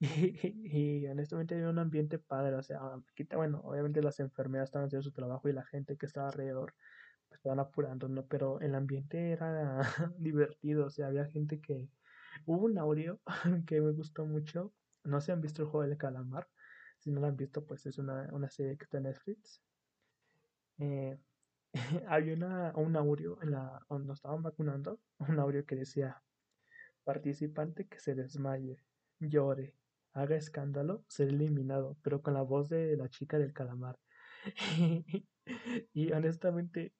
[0.00, 2.54] Y, honestamente había un ambiente padre.
[2.56, 2.80] O sea,
[3.34, 6.74] bueno, obviamente las enfermeras estaban haciendo su trabajo y la gente que estaba alrededor
[7.28, 8.26] pues, estaban apurando, ¿no?
[8.26, 9.80] Pero el ambiente era
[10.18, 10.86] divertido.
[10.86, 11.88] O sea, había gente que...
[12.44, 13.20] Hubo un audio
[13.66, 14.72] que me gustó mucho.
[15.04, 16.46] No se han visto el juego del calamar
[16.98, 19.62] si no la han visto, pues es una, una serie que está en Netflix.
[20.78, 21.18] Eh,
[22.08, 26.22] había una, un audio en la, nos estaban vacunando, un audio que decía,
[27.06, 28.82] participante que se desmaye,
[29.20, 29.74] llore,
[30.12, 33.98] haga escándalo, será eliminado, pero con la voz de la chica del calamar.
[35.94, 36.92] y honestamente,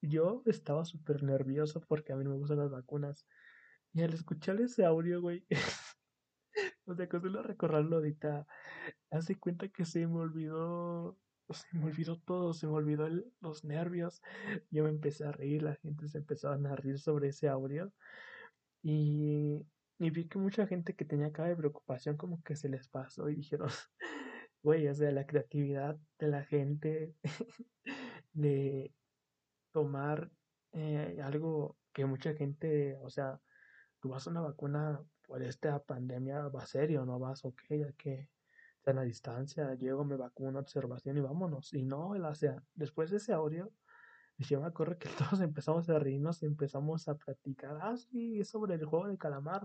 [0.00, 3.26] yo estaba súper nervioso porque a mí no me gustan las vacunas.
[3.92, 5.44] Y al escuchar ese audio, güey,
[6.86, 8.46] o sea, que solo recordarlo ahorita,
[9.10, 11.18] hace cuenta que se me olvidó,
[11.50, 13.08] se me olvidó todo, se me olvidó
[13.40, 14.22] los nervios.
[14.70, 17.92] Yo me empecé a reír, la gente se empezó a reír sobre ese audio.
[18.82, 19.66] Y,
[19.98, 23.36] vi que mucha gente que tenía cara de preocupación como que se les pasó y
[23.36, 23.68] dijeron,
[24.62, 27.14] güey, o sea, la creatividad de la gente
[28.32, 28.92] de
[29.72, 30.30] tomar
[30.72, 33.40] eh, algo que mucha gente, o sea,
[34.00, 38.28] tú vas a una vacuna por esta pandemia, va serio, no vas, ok, ya que
[38.90, 41.72] en la distancia, llego, me vacuno, observación y vámonos.
[41.72, 43.72] Y no, o sea, después de ese audio,
[44.48, 48.74] yo me acuerdo que todos empezamos a reírnos y empezamos a platicar, ah, sí, sobre
[48.74, 49.62] el juego de calamar,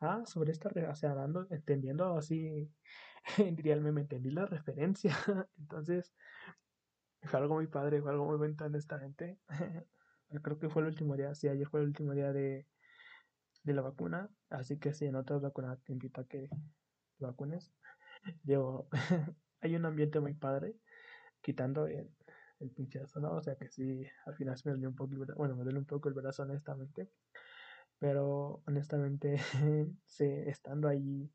[0.00, 2.70] ah, sobre esta, o sea, dando, entendiendo así,
[3.38, 5.16] me entendí la referencia.
[5.58, 6.14] Entonces,
[7.22, 9.38] fue algo muy padre, fue algo muy bonito, honestamente.
[10.42, 12.66] Creo que fue el último día, sí, ayer fue el último día de,
[13.62, 16.48] de la vacuna, así que si en otras vacunas te invito a que
[17.18, 17.72] vacunes.
[18.42, 18.88] Yo,
[19.60, 20.74] hay un ambiente muy padre,
[21.42, 22.10] quitando el,
[22.62, 23.32] el pinchazo, ¿no?
[23.34, 26.08] O sea que sí, al final me duele un poco, bueno, me duele un poco
[26.08, 27.10] el brazo, honestamente.
[27.98, 29.36] Pero honestamente,
[30.06, 31.30] sí, estando ahí,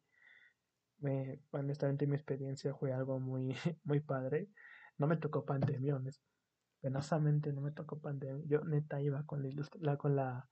[0.99, 4.49] me, honestamente mi experiencia fue algo muy, muy padre.
[4.97, 5.99] No me tocó pandemia,
[6.81, 8.43] penosamente no me tocó pandemia.
[8.47, 9.43] Yo neta iba con
[9.79, 10.49] la, con la,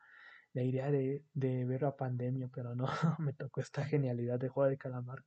[0.53, 2.85] la idea de, de, ver la pandemia, pero no,
[3.19, 5.23] me tocó esta genialidad de juego de calamar.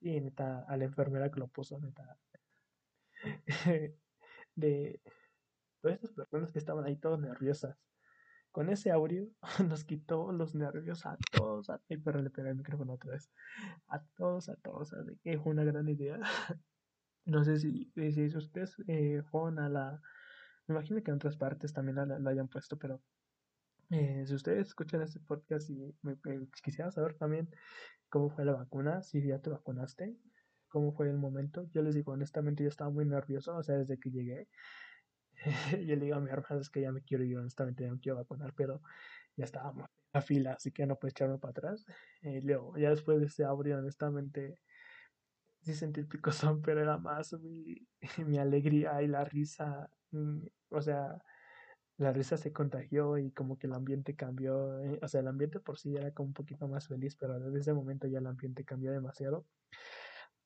[0.00, 2.18] Y neta, a la enfermera que lo puso, neta,
[4.58, 5.00] de
[5.80, 7.76] todas estas personas que estaban ahí todas nerviosas.
[8.50, 9.28] Con ese audio
[9.68, 11.70] nos quitó los nervios a todos.
[11.70, 13.30] A, ay, pero le pegué el micrófono otra vez.
[13.88, 14.92] A todos, a todos.
[14.92, 16.18] Así que fue una gran idea.
[17.24, 20.00] No sé si, si ustedes eh, fueron a la.
[20.66, 23.02] Me imagino que en otras partes también la, hayan puesto, pero
[23.90, 26.16] eh, si ustedes escuchan este podcast y me,
[26.62, 27.50] quisiera saber también
[28.08, 30.16] cómo fue la vacuna, si ya te vacunaste,
[30.68, 31.64] cómo fue el momento.
[31.72, 34.48] Yo les digo, honestamente, yo estaba muy nervioso, o sea, desde que llegué.
[35.86, 38.00] yo le digo a mi hermana, es que ya me quiero ir, honestamente, ya me
[38.00, 38.82] quiero vacunar, pero
[39.36, 41.84] ya estábamos en la fila, así que no puedes echarme para atrás.
[42.22, 44.58] Y luego, ya después de ese audio, honestamente,
[45.62, 47.86] sí sentí el picosón, pero era más mi,
[48.26, 51.18] mi alegría y la risa, mm, o sea,
[51.98, 55.60] la risa se contagió y como que el ambiente cambió, eh, o sea, el ambiente
[55.60, 58.64] por sí era como un poquito más feliz, pero desde ese momento ya el ambiente
[58.64, 59.44] cambió demasiado.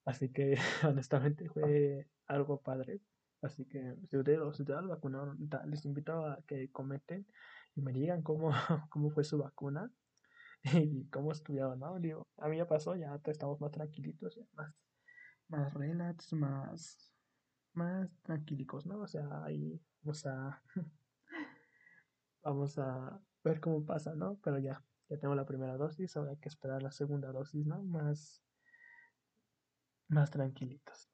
[0.04, 3.00] Así que honestamente fue algo padre.
[3.42, 5.36] Así que si ustedes, si ustedes vacunaron,
[5.66, 7.26] les invito a que comenten
[7.74, 8.50] y me digan cómo,
[8.90, 9.90] cómo fue su vacuna
[10.62, 11.98] y cómo estudiaron, ¿no?
[11.98, 14.74] Digo, a mí ya pasó, ya estamos más tranquilitos, más,
[15.48, 17.12] más relax, más,
[17.72, 19.00] más tranquilicos, ¿no?
[19.00, 20.62] O sea, ahí vamos a,
[22.42, 24.38] vamos a ver cómo pasa, ¿no?
[24.42, 27.82] Pero ya, ya tengo la primera dosis, ahora hay que esperar la segunda dosis, ¿no?
[27.82, 28.41] Más,
[30.12, 31.08] más tranquilitos.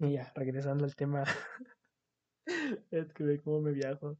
[0.00, 1.24] Y ya, regresando al tema,
[2.90, 4.18] es que ve cómo me viajo.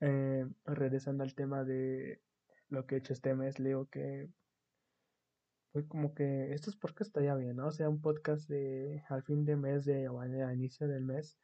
[0.00, 2.22] Eh, regresando al tema de
[2.68, 4.30] lo que he hecho este mes, leo que
[5.72, 7.68] fue como que esto es porque estaría bien, ¿no?
[7.68, 11.38] O sea, un podcast de al fin de mes de, o a inicio del mes,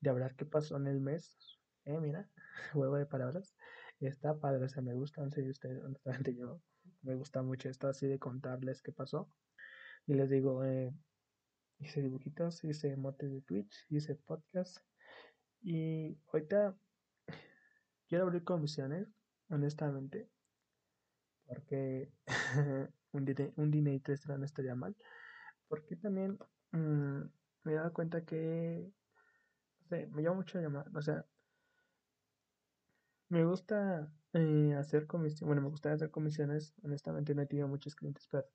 [0.00, 1.36] de hablar qué pasó en el mes.
[1.84, 2.30] Eh, mira,
[2.72, 3.54] juego de palabras.
[4.00, 6.60] Está padre, o sea, me gusta, en usted, honestamente yo
[7.02, 9.28] me gusta mucho esto así de contarles qué pasó.
[10.08, 10.90] Y les digo, eh,
[11.80, 14.78] hice dibujitos, hice motes de Twitch, hice podcast.
[15.60, 16.74] Y ahorita
[18.08, 19.06] quiero abrir comisiones,
[19.50, 20.30] honestamente.
[21.46, 22.10] Porque
[23.12, 24.96] un, un dinerito extra no estaría mal.
[25.68, 26.38] Porque también
[26.72, 27.20] mm,
[27.64, 28.90] me he dado cuenta que
[29.90, 30.86] me llama mucho llamar.
[30.96, 31.26] O sea,
[33.28, 35.46] me gusta eh, hacer comisiones.
[35.46, 36.72] Bueno, me gusta hacer comisiones.
[36.82, 38.46] Honestamente, no he tenido muchos clientes, pero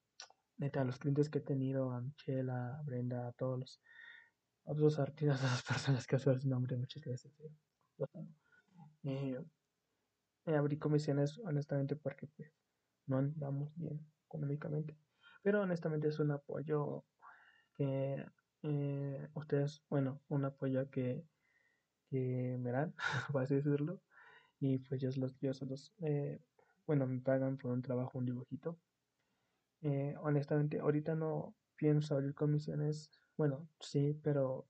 [0.58, 3.82] neta, los clientes que he tenido, a Michelle, a Brenda, a todos los
[4.66, 7.32] otros artistas, a las personas que hacen su nombre muchas veces.
[9.04, 9.40] Eh,
[10.46, 12.52] eh, abrí comisiones, honestamente, porque pues,
[13.08, 14.98] no andamos bien económicamente.
[15.42, 17.06] Pero honestamente es un apoyo
[17.76, 18.26] que
[18.64, 21.26] eh, ustedes, bueno, un apoyo que,
[22.10, 22.96] que me dan,
[23.32, 24.02] por así decirlo.
[24.60, 25.94] Y pues yo los, yo los,
[26.88, 28.80] bueno, me pagan por un trabajo, un dibujito.
[29.84, 33.12] Eh, honestamente, ahorita no pienso abrir comisiones.
[33.38, 34.68] Bueno, sí, pero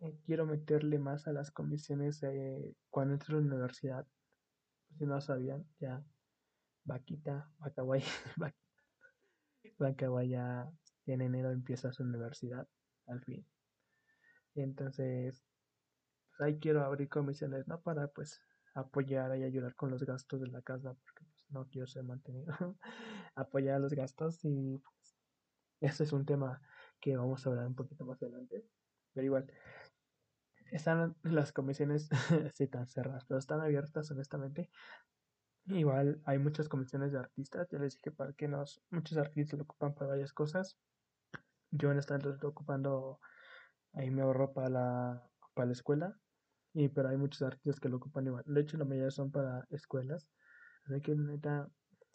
[0.00, 2.20] eh, quiero meterle más a las comisiones
[2.90, 4.06] cuando entro a la universidad.
[4.98, 6.04] Si no sabían, ya
[6.84, 8.02] Vaquita, Vacaguay,
[9.78, 10.70] Vacaguay ya
[11.06, 12.66] en enero empieza su universidad,
[13.06, 13.46] al fin.
[14.54, 15.44] Entonces,
[16.30, 17.80] pues ahí quiero abrir comisiones, ¿no?
[17.82, 18.40] Para pues
[18.74, 22.54] apoyar y ayudar con los gastos de la casa, porque pues no quiero ser mantenido.
[23.34, 25.16] apoyar los gastos y pues
[25.80, 26.60] eso es un tema
[27.00, 28.64] que vamos a hablar un poquito más adelante.
[29.12, 29.52] Pero igual,
[30.70, 32.08] están las comisiones,
[32.54, 34.70] sí, tan cerradas, pero están abiertas, honestamente.
[35.66, 39.64] Igual hay muchas comisiones de artistas, ya les dije para que nos, muchos artistas lo
[39.64, 40.78] ocupan para varias cosas.
[41.70, 43.20] Yo en esta lo estoy ocupando,
[43.92, 46.18] ahí me ahorro para la, para la escuela,
[46.74, 48.44] y, pero hay muchos artistas que lo ocupan igual.
[48.46, 50.28] De hecho, la mayoría son para escuelas.
[50.84, 51.70] Así que neta,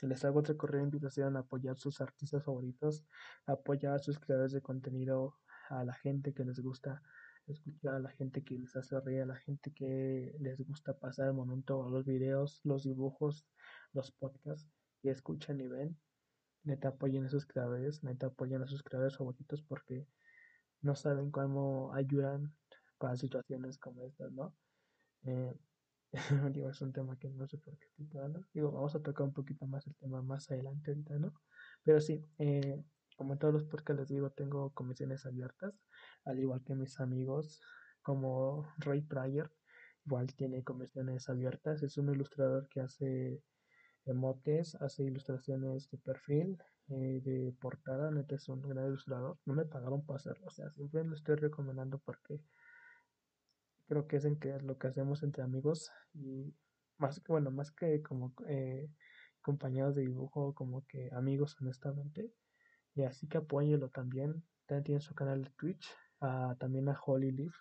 [0.06, 3.04] les hago otra correo de invitación a apoyar sus artistas favoritos,
[3.48, 5.38] apoyar a sus creadores de contenido,
[5.70, 7.02] a la gente que les gusta
[7.48, 11.28] escuchar a la gente que les hace reír, a la gente que les gusta pasar
[11.28, 13.46] el momento, los videos, los dibujos,
[13.94, 14.70] los podcasts
[15.02, 15.98] que escuchan y ven.
[16.64, 20.06] Neta apoyen a esos creadores, neta apoyen a sus creadores favoritos porque
[20.82, 22.54] no saben cómo ayudan
[22.98, 24.54] para situaciones como estas, ¿no?
[25.24, 25.56] Eh,
[26.54, 28.08] digo, es un tema que no sé por qué estoy
[28.54, 31.34] Digo, vamos a tocar un poquito más el tema más adelante ahorita, ¿no?
[31.84, 32.84] Pero sí, eh,
[33.18, 35.74] como en todos los podcasts les digo, tengo comisiones abiertas,
[36.26, 37.62] al igual que mis amigos,
[38.02, 39.52] como Ray Pryor,
[40.06, 43.42] igual tiene comisiones abiertas, es un ilustrador que hace
[44.06, 46.58] emotes, hace ilustraciones de perfil,
[46.90, 50.70] eh, de portada, neta es un gran ilustrador, no me pagaron para hacerlo, o sea,
[50.72, 52.40] siempre lo estoy recomendando porque
[53.88, 56.54] creo que es en que lo que hacemos entre amigos y
[56.98, 58.90] más que, bueno, más que como eh,
[59.42, 62.32] compañeros de dibujo, como que amigos honestamente,
[62.98, 64.44] y así que apóyelo también.
[64.66, 65.88] También tiene su canal de Twitch.
[66.60, 67.56] también a Holly Leaf,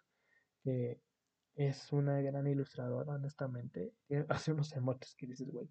[0.62, 1.01] que
[1.55, 3.95] es una gran ilustradora, honestamente.
[4.29, 5.68] Hace unos emotes que dices, güey.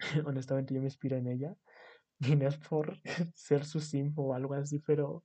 [0.26, 1.56] honestamente yo me inspiro en ella.
[2.18, 2.96] Y no es por
[3.34, 5.24] ser su sim o algo así, pero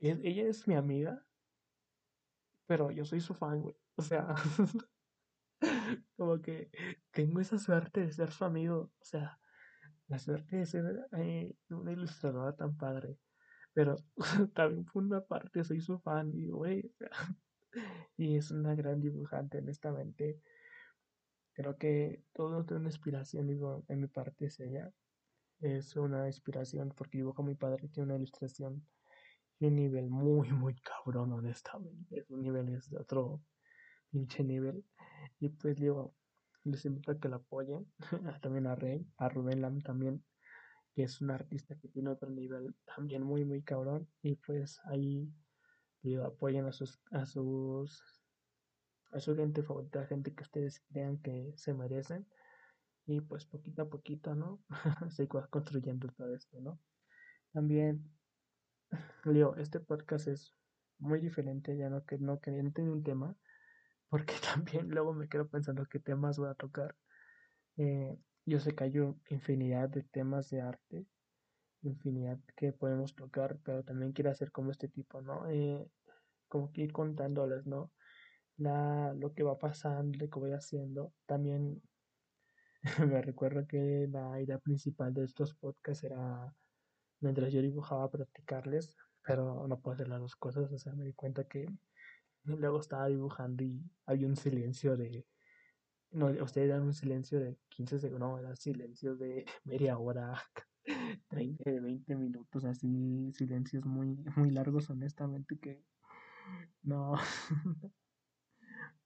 [0.00, 1.22] ella es mi amiga.
[2.66, 3.76] Pero yo soy su fan, güey.
[3.96, 4.34] O sea,
[6.16, 6.70] como que
[7.10, 8.92] tengo esa suerte de ser su amigo.
[9.00, 9.38] O sea,
[10.08, 13.18] la suerte de ser eh, una ilustradora tan padre.
[13.72, 13.96] Pero
[14.54, 16.92] también por una parte soy su fan y güey,
[18.16, 20.40] y es una gran dibujante, honestamente.
[21.52, 24.90] Creo que todo tiene una inspiración, digo, en mi parte es ella.
[25.60, 28.84] Es una inspiración porque dibujo mi padre, tiene una ilustración
[29.60, 32.18] y un nivel muy, muy cabrón, honestamente.
[32.18, 33.42] Es un nivel, es de otro
[34.10, 34.84] pinche nivel.
[35.40, 36.14] Y pues digo,
[36.64, 37.86] les invito a que la apoyen.
[38.42, 40.24] también a Rey, a Rubén Lam también,
[40.94, 44.08] que es un artista que tiene otro nivel también muy, muy cabrón.
[44.22, 45.32] Y pues ahí
[46.02, 48.22] digo, apoyen a sus, a sus,
[49.12, 52.26] a su gente favorita, gente que ustedes crean que se merecen.
[53.06, 54.62] Y pues poquito a poquito, ¿no?
[55.10, 56.78] se construyendo todo esto, ¿no?
[57.52, 58.10] También,
[59.24, 60.54] Leo, este podcast es
[60.98, 63.36] muy diferente, ya no que no quería no un tema,
[64.08, 66.96] porque también luego me quedo pensando qué temas voy a tocar.
[67.76, 68.16] Eh,
[68.46, 68.92] yo sé que hay
[69.30, 71.06] infinidad de temas de arte,
[71.82, 75.48] infinidad que podemos tocar, pero también quiero hacer como este tipo, ¿no?
[75.50, 75.90] Eh,
[76.48, 77.92] como que ir contándoles, ¿no?
[78.56, 81.12] La, lo que va pasando, lo que voy haciendo.
[81.26, 81.82] También
[83.10, 86.54] me recuerdo que la idea principal de estos podcasts era,
[87.24, 91.14] mientras yo dibujaba, practicarles, pero no puedo hacer las dos cosas, o sea, me di
[91.14, 91.66] cuenta que
[92.44, 95.26] luego estaba dibujando y había un silencio de.
[96.10, 100.40] No, ustedes dan un silencio de 15 segundos, no, era silencio de media hora,
[101.28, 105.82] 30, 20 minutos, así, silencios muy, muy largos, honestamente, que
[106.82, 107.14] no,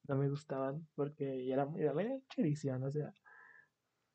[0.09, 3.15] no me gustaban porque era muy de mucha edición, o sea,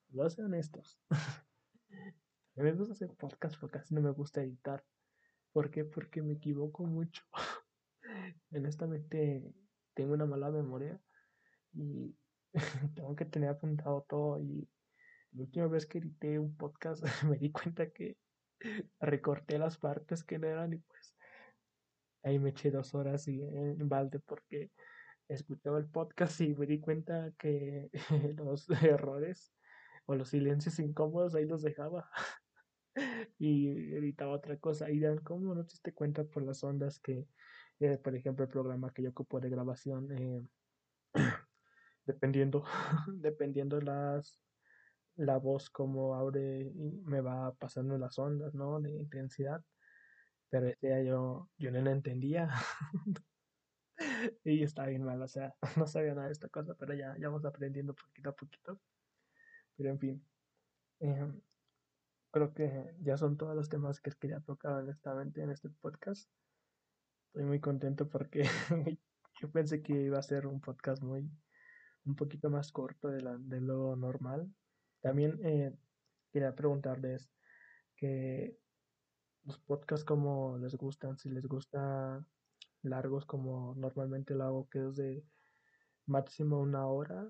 [0.09, 0.99] no sean honestos.
[2.55, 4.83] Me gusta hacer podcast, pero casi no me gusta editar.
[5.51, 5.85] ¿Por qué?
[5.85, 7.23] Porque me equivoco mucho.
[8.51, 9.43] honestamente
[9.93, 10.99] tengo una mala memoria
[11.73, 12.15] y
[12.95, 14.67] tengo que tener apuntado todo y
[15.31, 18.17] la última vez que edité un podcast me di cuenta que
[18.99, 21.15] recorté las partes que no eran y pues
[22.23, 24.71] ahí me eché dos horas y en balde porque
[25.27, 27.89] escuchaba el podcast y me di cuenta que
[28.37, 29.53] los errores
[30.05, 32.09] o los silencios incómodos ahí los dejaba
[33.39, 37.27] y editaba otra cosa y dan como no te diste cuenta por las ondas que
[37.79, 40.41] eh, por ejemplo, el programa que yo ocupo de grabación, eh,
[42.05, 42.63] dependiendo,
[43.13, 44.41] dependiendo las,
[45.15, 48.79] la voz como abre y me va pasando las ondas, ¿no?
[48.79, 49.61] De intensidad.
[50.49, 52.49] Pero este yo, yo no lo entendía.
[54.45, 57.27] y está bien mal, o sea, no sabía nada de esta cosa, pero ya, ya
[57.27, 58.79] vamos aprendiendo poquito a poquito.
[59.75, 60.27] Pero en fin,
[60.99, 61.41] em,
[62.33, 66.27] creo que ya son todos los temas que quería tocar honestamente en este podcast.
[67.27, 68.43] Estoy muy contento porque
[69.39, 71.29] yo pensé que iba a ser un podcast muy,
[72.05, 74.51] un poquito más corto de, la, de lo normal.
[75.01, 75.77] También eh,
[76.31, 77.29] quería preguntarles
[77.95, 78.57] que
[79.43, 82.25] los podcasts como les gustan, si les gusta
[82.81, 85.23] largos como normalmente lo hago, que es de
[86.07, 87.29] máximo una hora.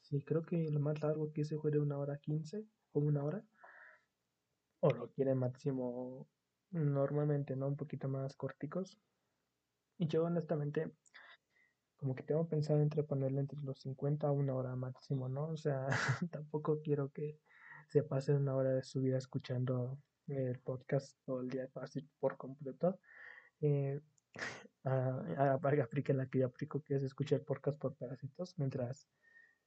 [0.00, 3.22] Sí, creo que lo más largo que hice fue de una hora quince o una
[3.22, 3.44] hora.
[4.80, 6.28] O lo quieren máximo
[6.70, 7.68] normalmente, ¿no?
[7.68, 8.98] Un poquito más corticos.
[9.98, 10.92] Y yo honestamente,
[11.96, 15.48] como que tengo pensado entre ponerle entre los 50 a una hora máximo, ¿no?
[15.48, 15.86] O sea,
[16.30, 17.40] tampoco quiero que
[17.88, 19.98] se pase una hora de su vida escuchando
[20.28, 23.00] el podcast todo el día así por completo.
[23.60, 24.00] Eh,
[24.84, 29.08] a, aplique la que yo aplico, que es escuchar podcast por pedacitos mientras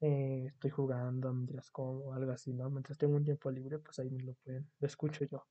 [0.01, 2.69] eh, estoy jugando, mientras como algo así, ¿no?
[2.69, 5.47] Mientras tengo un tiempo libre, pues ahí me lo pueden, lo escucho yo.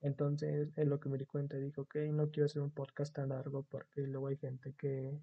[0.00, 3.30] Entonces, es lo que me di cuenta, dijo, ok, no quiero hacer un podcast tan
[3.30, 5.20] largo porque luego hay gente que,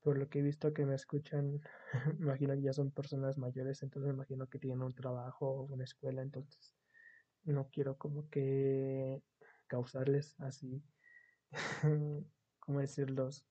[0.00, 1.60] por lo que he visto que me escuchan,
[2.20, 6.22] imagino que ya son personas mayores, entonces imagino que tienen un trabajo o una escuela,
[6.22, 6.74] entonces
[7.44, 9.22] no quiero como que
[9.68, 10.82] causarles así,
[12.60, 13.46] ¿cómo decirlos?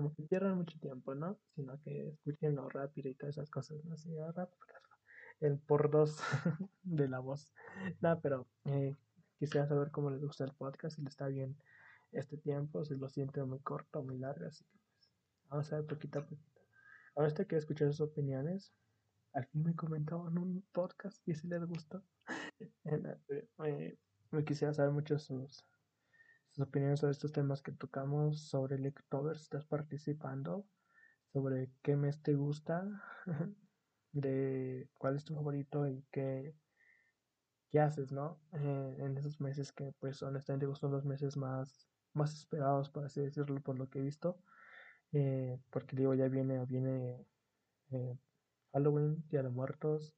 [0.00, 1.38] Como que pierdan mucho tiempo, ¿no?
[1.54, 3.92] Sino que escuchen lo rápido y todas esas cosas, ¿no?
[3.92, 4.58] Así, ah, rápido,
[5.40, 6.16] el por dos
[6.82, 7.52] de la voz.
[8.00, 8.96] No, pero eh,
[9.40, 11.56] Quisiera saber cómo les gusta el podcast, si les está bien
[12.12, 15.10] este tiempo, si lo sienten muy corto, muy largo, así que pues
[15.48, 16.60] vamos a ver poquito a poquito.
[17.16, 18.74] Ahora este quiero escuchar sus opiniones.
[19.32, 22.04] Al fin me comentó en un podcast y si les gustó.
[23.64, 23.96] Eh,
[24.30, 25.64] me quisiera saber mucho sus,
[26.62, 30.66] opiniones sobre estos temas que tocamos, sobre el Inktober, si estás participando,
[31.32, 32.88] sobre qué mes te gusta,
[34.12, 36.54] de cuál es tu favorito y qué
[37.70, 38.42] qué haces, ¿no?
[38.52, 43.20] Eh, en esos meses que, pues, honestamente son los meses más, más esperados, por así
[43.22, 44.42] decirlo, por lo que he visto.
[45.12, 47.26] Eh, porque digo, ya viene, viene
[47.90, 48.18] eh,
[48.72, 50.16] Halloween, Día de Muertos,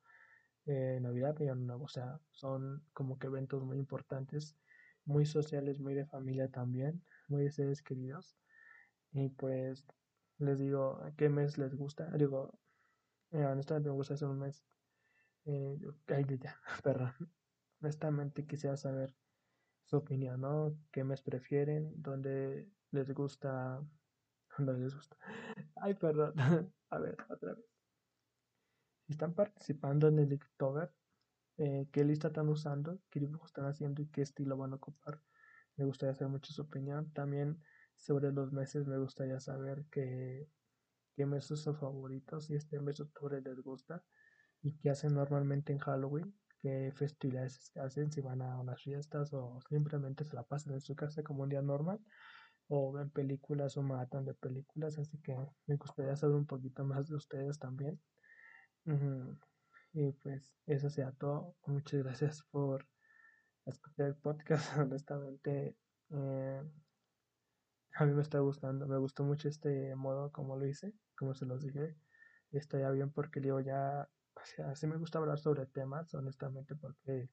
[0.64, 1.48] Navidad y.
[1.50, 4.56] O sea, son como que eventos muy importantes,
[5.04, 8.36] muy sociales, muy de familia también, muy de seres queridos.
[9.12, 9.86] Y pues
[10.38, 12.10] les digo, ¿qué mes les gusta?
[12.16, 12.58] Digo,
[13.32, 14.64] honestamente me gusta hacer un mes.
[15.44, 15.78] Eh,
[16.08, 17.12] ay, ya, perdón.
[17.80, 19.14] Honestamente quisiera saber
[19.84, 20.76] su opinión, ¿no?
[20.90, 21.92] ¿Qué mes prefieren?
[21.96, 23.82] ¿Dónde les gusta?
[24.58, 25.16] ¿Dónde les gusta?
[25.76, 26.34] Ay, perdón.
[26.90, 27.64] A ver, otra vez.
[29.06, 30.92] Si están participando en el Inktober,
[31.62, 32.98] eh, ¿qué lista están usando?
[33.10, 35.20] ¿Qué dibujos están haciendo y qué estilo van a ocupar?
[35.76, 37.12] Me gustaría saber mucho su opinión.
[37.12, 37.62] También
[37.96, 40.48] sobre los meses me gustaría saber qué,
[41.16, 44.02] qué meses son favoritos, si este mes de octubre les gusta
[44.62, 49.60] y qué hacen normalmente en Halloween qué festividades hacen, si van a unas fiestas o
[49.68, 51.98] simplemente se la pasan en su casa como un día normal
[52.68, 55.36] o ven películas o matan de películas, así que
[55.66, 58.00] me gustaría saber un poquito más de ustedes también.
[59.92, 61.54] Y pues eso sea todo.
[61.66, 62.86] Muchas gracias por
[63.66, 64.76] escuchar el podcast.
[64.78, 65.76] Honestamente,
[66.10, 66.62] eh,
[67.94, 68.86] a mí me está gustando.
[68.86, 71.96] Me gustó mucho este modo como lo hice, como se los dije.
[72.52, 74.08] Está ya bien porque digo ya
[74.58, 77.28] o me gusta hablar sobre temas, honestamente, porque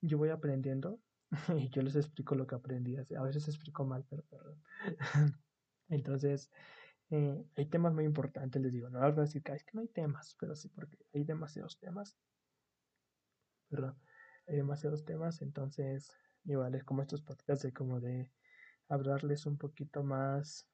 [0.00, 0.98] yo voy aprendiendo
[1.56, 2.96] y yo les explico lo que aprendí.
[2.96, 4.62] A veces explico mal, pero perdón.
[5.88, 6.50] Entonces,
[7.12, 8.88] eh, hay temas muy importantes, les digo.
[8.88, 11.78] No voy a decir que, es que no hay temas, pero sí, porque hay demasiados
[11.78, 12.16] temas.
[13.68, 13.98] Perdón,
[14.46, 16.10] hay demasiados temas, entonces,
[16.44, 18.30] igual es como estos podcasts de como de
[18.88, 20.66] hablarles un poquito más,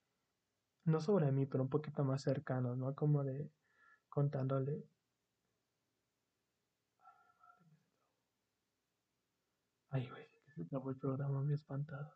[0.85, 2.95] no sobre mí, pero un poquito más cercano, ¿no?
[2.95, 3.51] Como de
[4.09, 4.85] contándole
[9.91, 10.25] Ay, güey,
[10.55, 12.13] se acabó el programa, me espantado.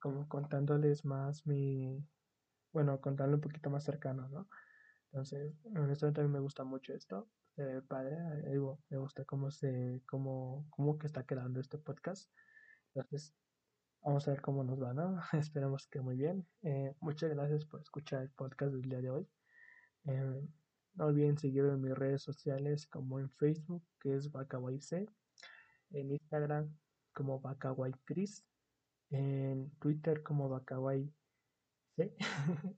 [0.00, 2.02] Como contándoles más mi.
[2.72, 4.48] Bueno, contarle un poquito más cercano, ¿no?
[5.10, 7.28] Entonces, honestamente a mí me gusta mucho esto.
[7.58, 12.30] Eh, padre, eh, digo, me gusta cómo se, cómo, cómo que está quedando este podcast.
[12.94, 13.34] Entonces,
[14.02, 15.20] vamos a ver cómo nos va, ¿no?
[15.32, 16.46] Esperemos que muy bien.
[16.62, 19.28] Eh, muchas gracias por escuchar el podcast del día de hoy.
[20.06, 20.48] Eh,
[20.94, 24.30] no olviden seguirme en mis redes sociales como en Facebook, que es
[24.80, 25.06] C
[25.92, 26.74] en Instagram
[27.12, 28.44] como Bacaway Chris,
[29.10, 31.12] en Twitter como Bacaway
[31.96, 32.14] C.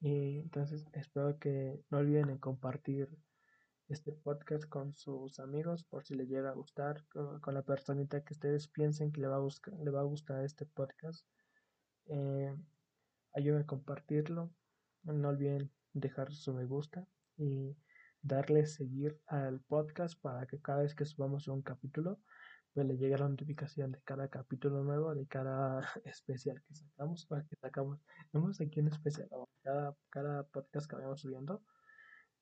[0.00, 3.08] y entonces espero que no olviden compartir
[3.88, 8.32] este podcast con sus amigos por si les llega a gustar, con, la personita que
[8.32, 11.26] ustedes piensen que le va a, buscar, le va a gustar este podcast.
[12.06, 12.56] Eh,
[13.34, 14.50] ayúdenme a compartirlo.
[15.02, 17.76] No olviden dejar su me gusta y
[18.22, 22.20] darle seguir al podcast para que cada vez que subamos un capítulo,
[22.74, 27.44] pues le llegue la notificación de cada capítulo nuevo, de cada especial que sacamos, para
[27.44, 28.00] que sacamos,
[28.32, 29.28] vamos aquí un especial,
[29.62, 31.62] cada, cada podcast que vayamos subiendo.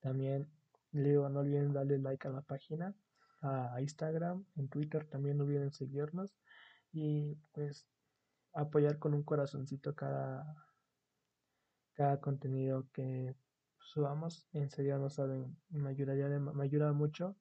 [0.00, 0.48] También
[0.92, 2.94] le digo, no olviden darle like a la página,
[3.42, 6.36] a Instagram, en Twitter también no olviden seguirnos
[6.92, 7.86] y pues
[8.52, 10.44] apoyar con un corazoncito cada,
[11.94, 13.34] cada contenido que
[13.78, 14.46] subamos.
[14.52, 17.36] En serio, no saben, me ayudaría, me ayuda mucho.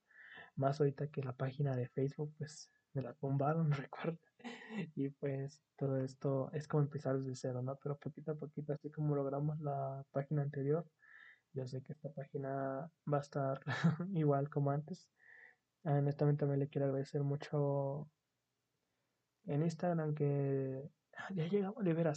[0.56, 4.20] Más ahorita que la página de Facebook, pues me la tumbaron, recuerdo.
[4.96, 7.78] Y pues todo esto es como empezar desde cero, ¿no?
[7.82, 10.86] Pero poquito a poquito, así como logramos la página anterior,
[11.54, 13.62] yo sé que esta página va a estar
[14.14, 15.10] igual como antes.
[15.84, 18.10] Honestamente también le quiero agradecer mucho
[19.46, 20.90] en Instagram que
[21.32, 22.14] ya llegamos, de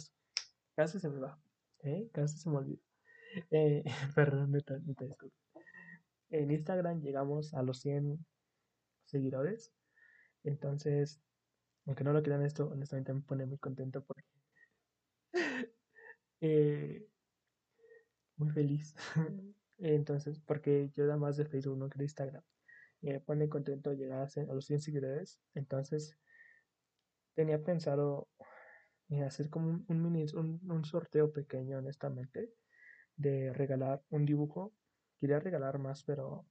[0.75, 1.39] casi se me va,
[1.79, 2.09] ¿eh?
[2.13, 2.81] casi se me olvida.
[3.51, 3.83] Eh,
[4.15, 4.75] perdón, no te,
[6.29, 8.25] En Instagram llegamos a los 100
[9.05, 9.71] seguidores.
[10.43, 11.21] Entonces,
[11.85, 14.23] aunque no lo crean esto, honestamente me pone muy contento porque
[16.41, 17.07] eh,
[18.37, 18.95] muy feliz.
[19.79, 22.43] Entonces, porque yo da más de Facebook, no que de Instagram.
[23.01, 25.39] Me pone contento llegar a, los 100 seguidores.
[25.55, 26.17] Entonces,
[27.35, 28.29] tenía pensado
[29.25, 32.53] hacer como un, mini, un, un sorteo pequeño, honestamente
[33.15, 34.73] de regalar un dibujo.
[35.19, 36.45] Quería regalar más, pero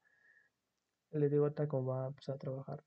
[1.10, 2.82] le digo a va pues, a trabajar.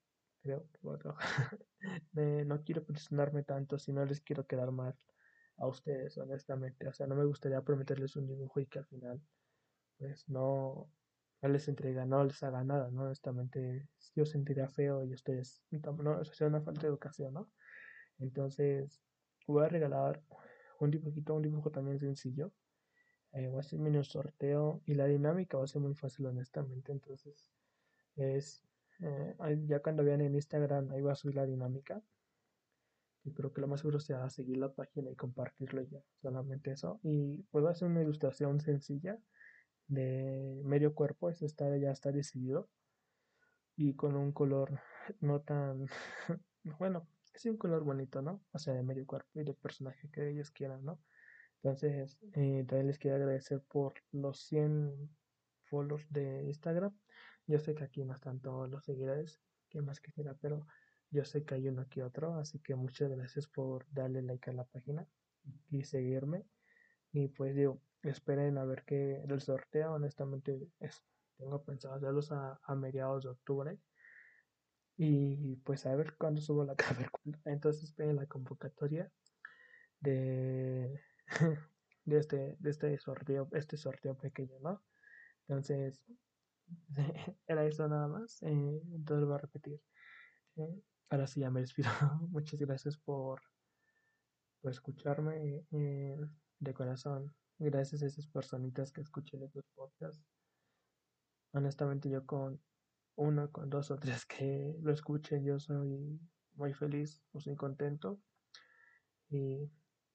[0.46, 1.58] Creo que trabajar.
[2.14, 4.96] no quiero presionarme tanto si no les quiero quedar mal
[5.58, 6.88] a ustedes, honestamente.
[6.88, 9.20] O sea, no me gustaría prometerles un dibujo y que al final,
[9.98, 10.88] pues no,
[11.42, 13.06] no les entrega, no les haga nada, ¿no?
[13.06, 17.52] Honestamente, yo sentiría feo y ustedes, no, eso sería una falta de educación, ¿no?
[18.20, 19.02] Entonces,
[19.48, 20.22] voy a regalar
[20.80, 22.54] un dibujito, un dibujo también sencillo,
[23.32, 26.92] eh, voy a hacer un sorteo y la dinámica va a ser muy fácil honestamente
[26.92, 27.52] entonces
[28.16, 28.64] es
[29.00, 29.36] eh,
[29.68, 32.02] ya cuando vean en Instagram ahí va a subir la dinámica.
[33.24, 37.00] Y creo que lo más seguro sea seguir la página y compartirlo ya solamente eso.
[37.04, 39.18] Y puedo hacer una ilustración sencilla
[39.88, 42.70] de medio cuerpo eso está ya está decidido.
[43.76, 44.80] Y con un color
[45.20, 45.88] no tan
[46.80, 50.30] bueno es un color bonito no o sea de medio cuerpo y del personaje que
[50.30, 51.00] ellos quieran no
[51.66, 55.10] entonces, eh, también les quiero agradecer por los 100
[55.64, 56.96] followers de Instagram.
[57.48, 59.40] Yo sé que aquí no están todos los seguidores,
[59.70, 60.66] que más quisiera, pero
[61.12, 64.54] yo sé que hay uno aquí otro, así que muchas gracias por darle like a
[64.54, 65.08] la página
[65.70, 66.46] y seguirme.
[67.12, 71.04] Y pues digo, esperen a ver qué el sorteo, honestamente es,
[71.38, 73.80] tengo pensado hacerlos a, a mediados de octubre.
[74.98, 77.12] Y pues a ver cuándo subo la cámara.
[77.46, 79.12] Entonces esperen la convocatoria
[80.00, 81.02] de
[82.06, 84.84] de este, de este sorteo, este sorteo pequeño, ¿no?
[85.48, 86.04] Entonces,
[87.48, 88.42] era eso nada más.
[88.44, 89.82] Eh, entonces voy a repetir.
[90.58, 91.90] Eh, ahora sí ya me despido.
[92.30, 93.42] Muchas gracias por,
[94.62, 96.18] por escucharme eh,
[96.60, 97.36] de corazón.
[97.58, 100.26] Gracias a esas personitas que escuchen estos podcasts.
[101.54, 102.62] Honestamente, yo con
[103.16, 106.20] uno, con dos o tres que lo escuchen, yo soy
[106.56, 108.20] muy feliz, muy contento.
[109.30, 109.72] Y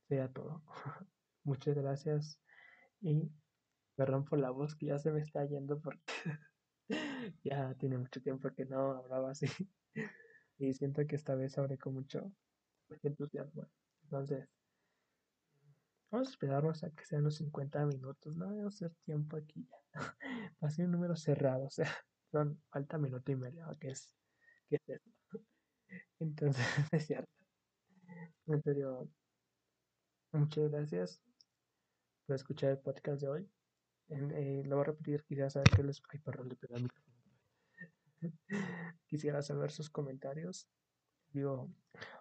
[0.08, 0.62] sea todo.
[1.44, 2.40] Muchas gracias
[3.00, 3.30] y
[3.96, 6.02] perdón por la voz que ya se me está yendo porque
[7.44, 9.46] ya tiene mucho tiempo que no hablaba así
[10.58, 12.32] y siento que esta vez hablé con mucho
[13.02, 13.68] entusiasmo.
[14.02, 14.48] Entonces,
[16.10, 19.78] vamos a esperarnos a que sean los 50 minutos, no debe ser tiempo aquí ya.
[20.62, 21.90] Va a ser un número cerrado, o sea,
[22.32, 24.14] son falta minuto y medio, que es,
[24.68, 25.10] que es eso.
[26.18, 27.30] Entonces, es cierto.
[28.46, 29.08] En serio,
[30.32, 31.20] Muchas gracias
[32.24, 33.50] por escuchar el podcast de hoy.
[34.10, 36.02] Eh, lo voy a repetir, quisiera saber qué les...
[36.12, 37.16] Ay, perdón, le pegué al micrófono.
[39.06, 40.68] quisiera saber sus comentarios.
[41.32, 41.72] Digo,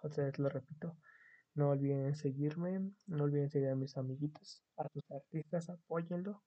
[0.02, 0.96] otra vez lo repito.
[1.54, 6.44] No olviden seguirme, no olviden seguir a mis amiguitos, a sus artistas, apóyenlo.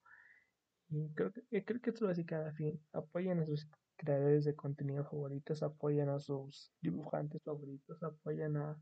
[0.89, 2.82] Y creo que, eh, creo que esto lo así cada fin.
[2.94, 3.68] Apoyen a sus
[3.98, 8.82] creadores de contenido favoritos, apoyen a sus dibujantes favoritos, apoyen a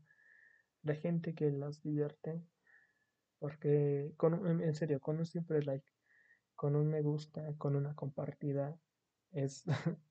[0.82, 2.40] la gente que los divierte
[3.42, 5.84] porque con, en serio, con un simple like,
[6.62, 8.78] con un me gusta, con una compartida,
[9.32, 9.64] es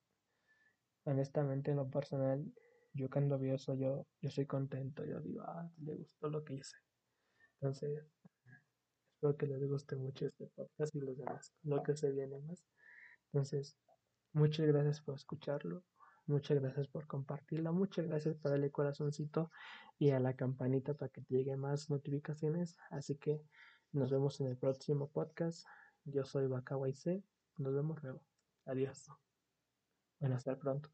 [1.06, 2.46] honestamente en lo personal,
[2.92, 6.56] yo cuando veo eso, yo, yo soy contento, yo digo, ah, le gustó lo que
[6.56, 6.76] hice.
[7.54, 8.06] Entonces,
[9.14, 12.66] espero que les guste mucho este podcast y los demás, lo que se viene más.
[13.32, 13.78] Entonces,
[14.34, 15.86] muchas gracias por escucharlo.
[16.26, 17.72] Muchas gracias por compartirla.
[17.72, 19.52] Muchas gracias por darle corazoncito
[19.98, 22.76] y a la campanita para que te lleguen más notificaciones.
[22.90, 23.42] Así que
[23.94, 25.66] nos vemos en el próximo podcast.
[26.06, 27.24] Yo soy Baka Waise.
[27.58, 28.26] Nos vemos luego.
[28.66, 29.08] Adiós.
[30.20, 30.90] Bueno, hasta pronto.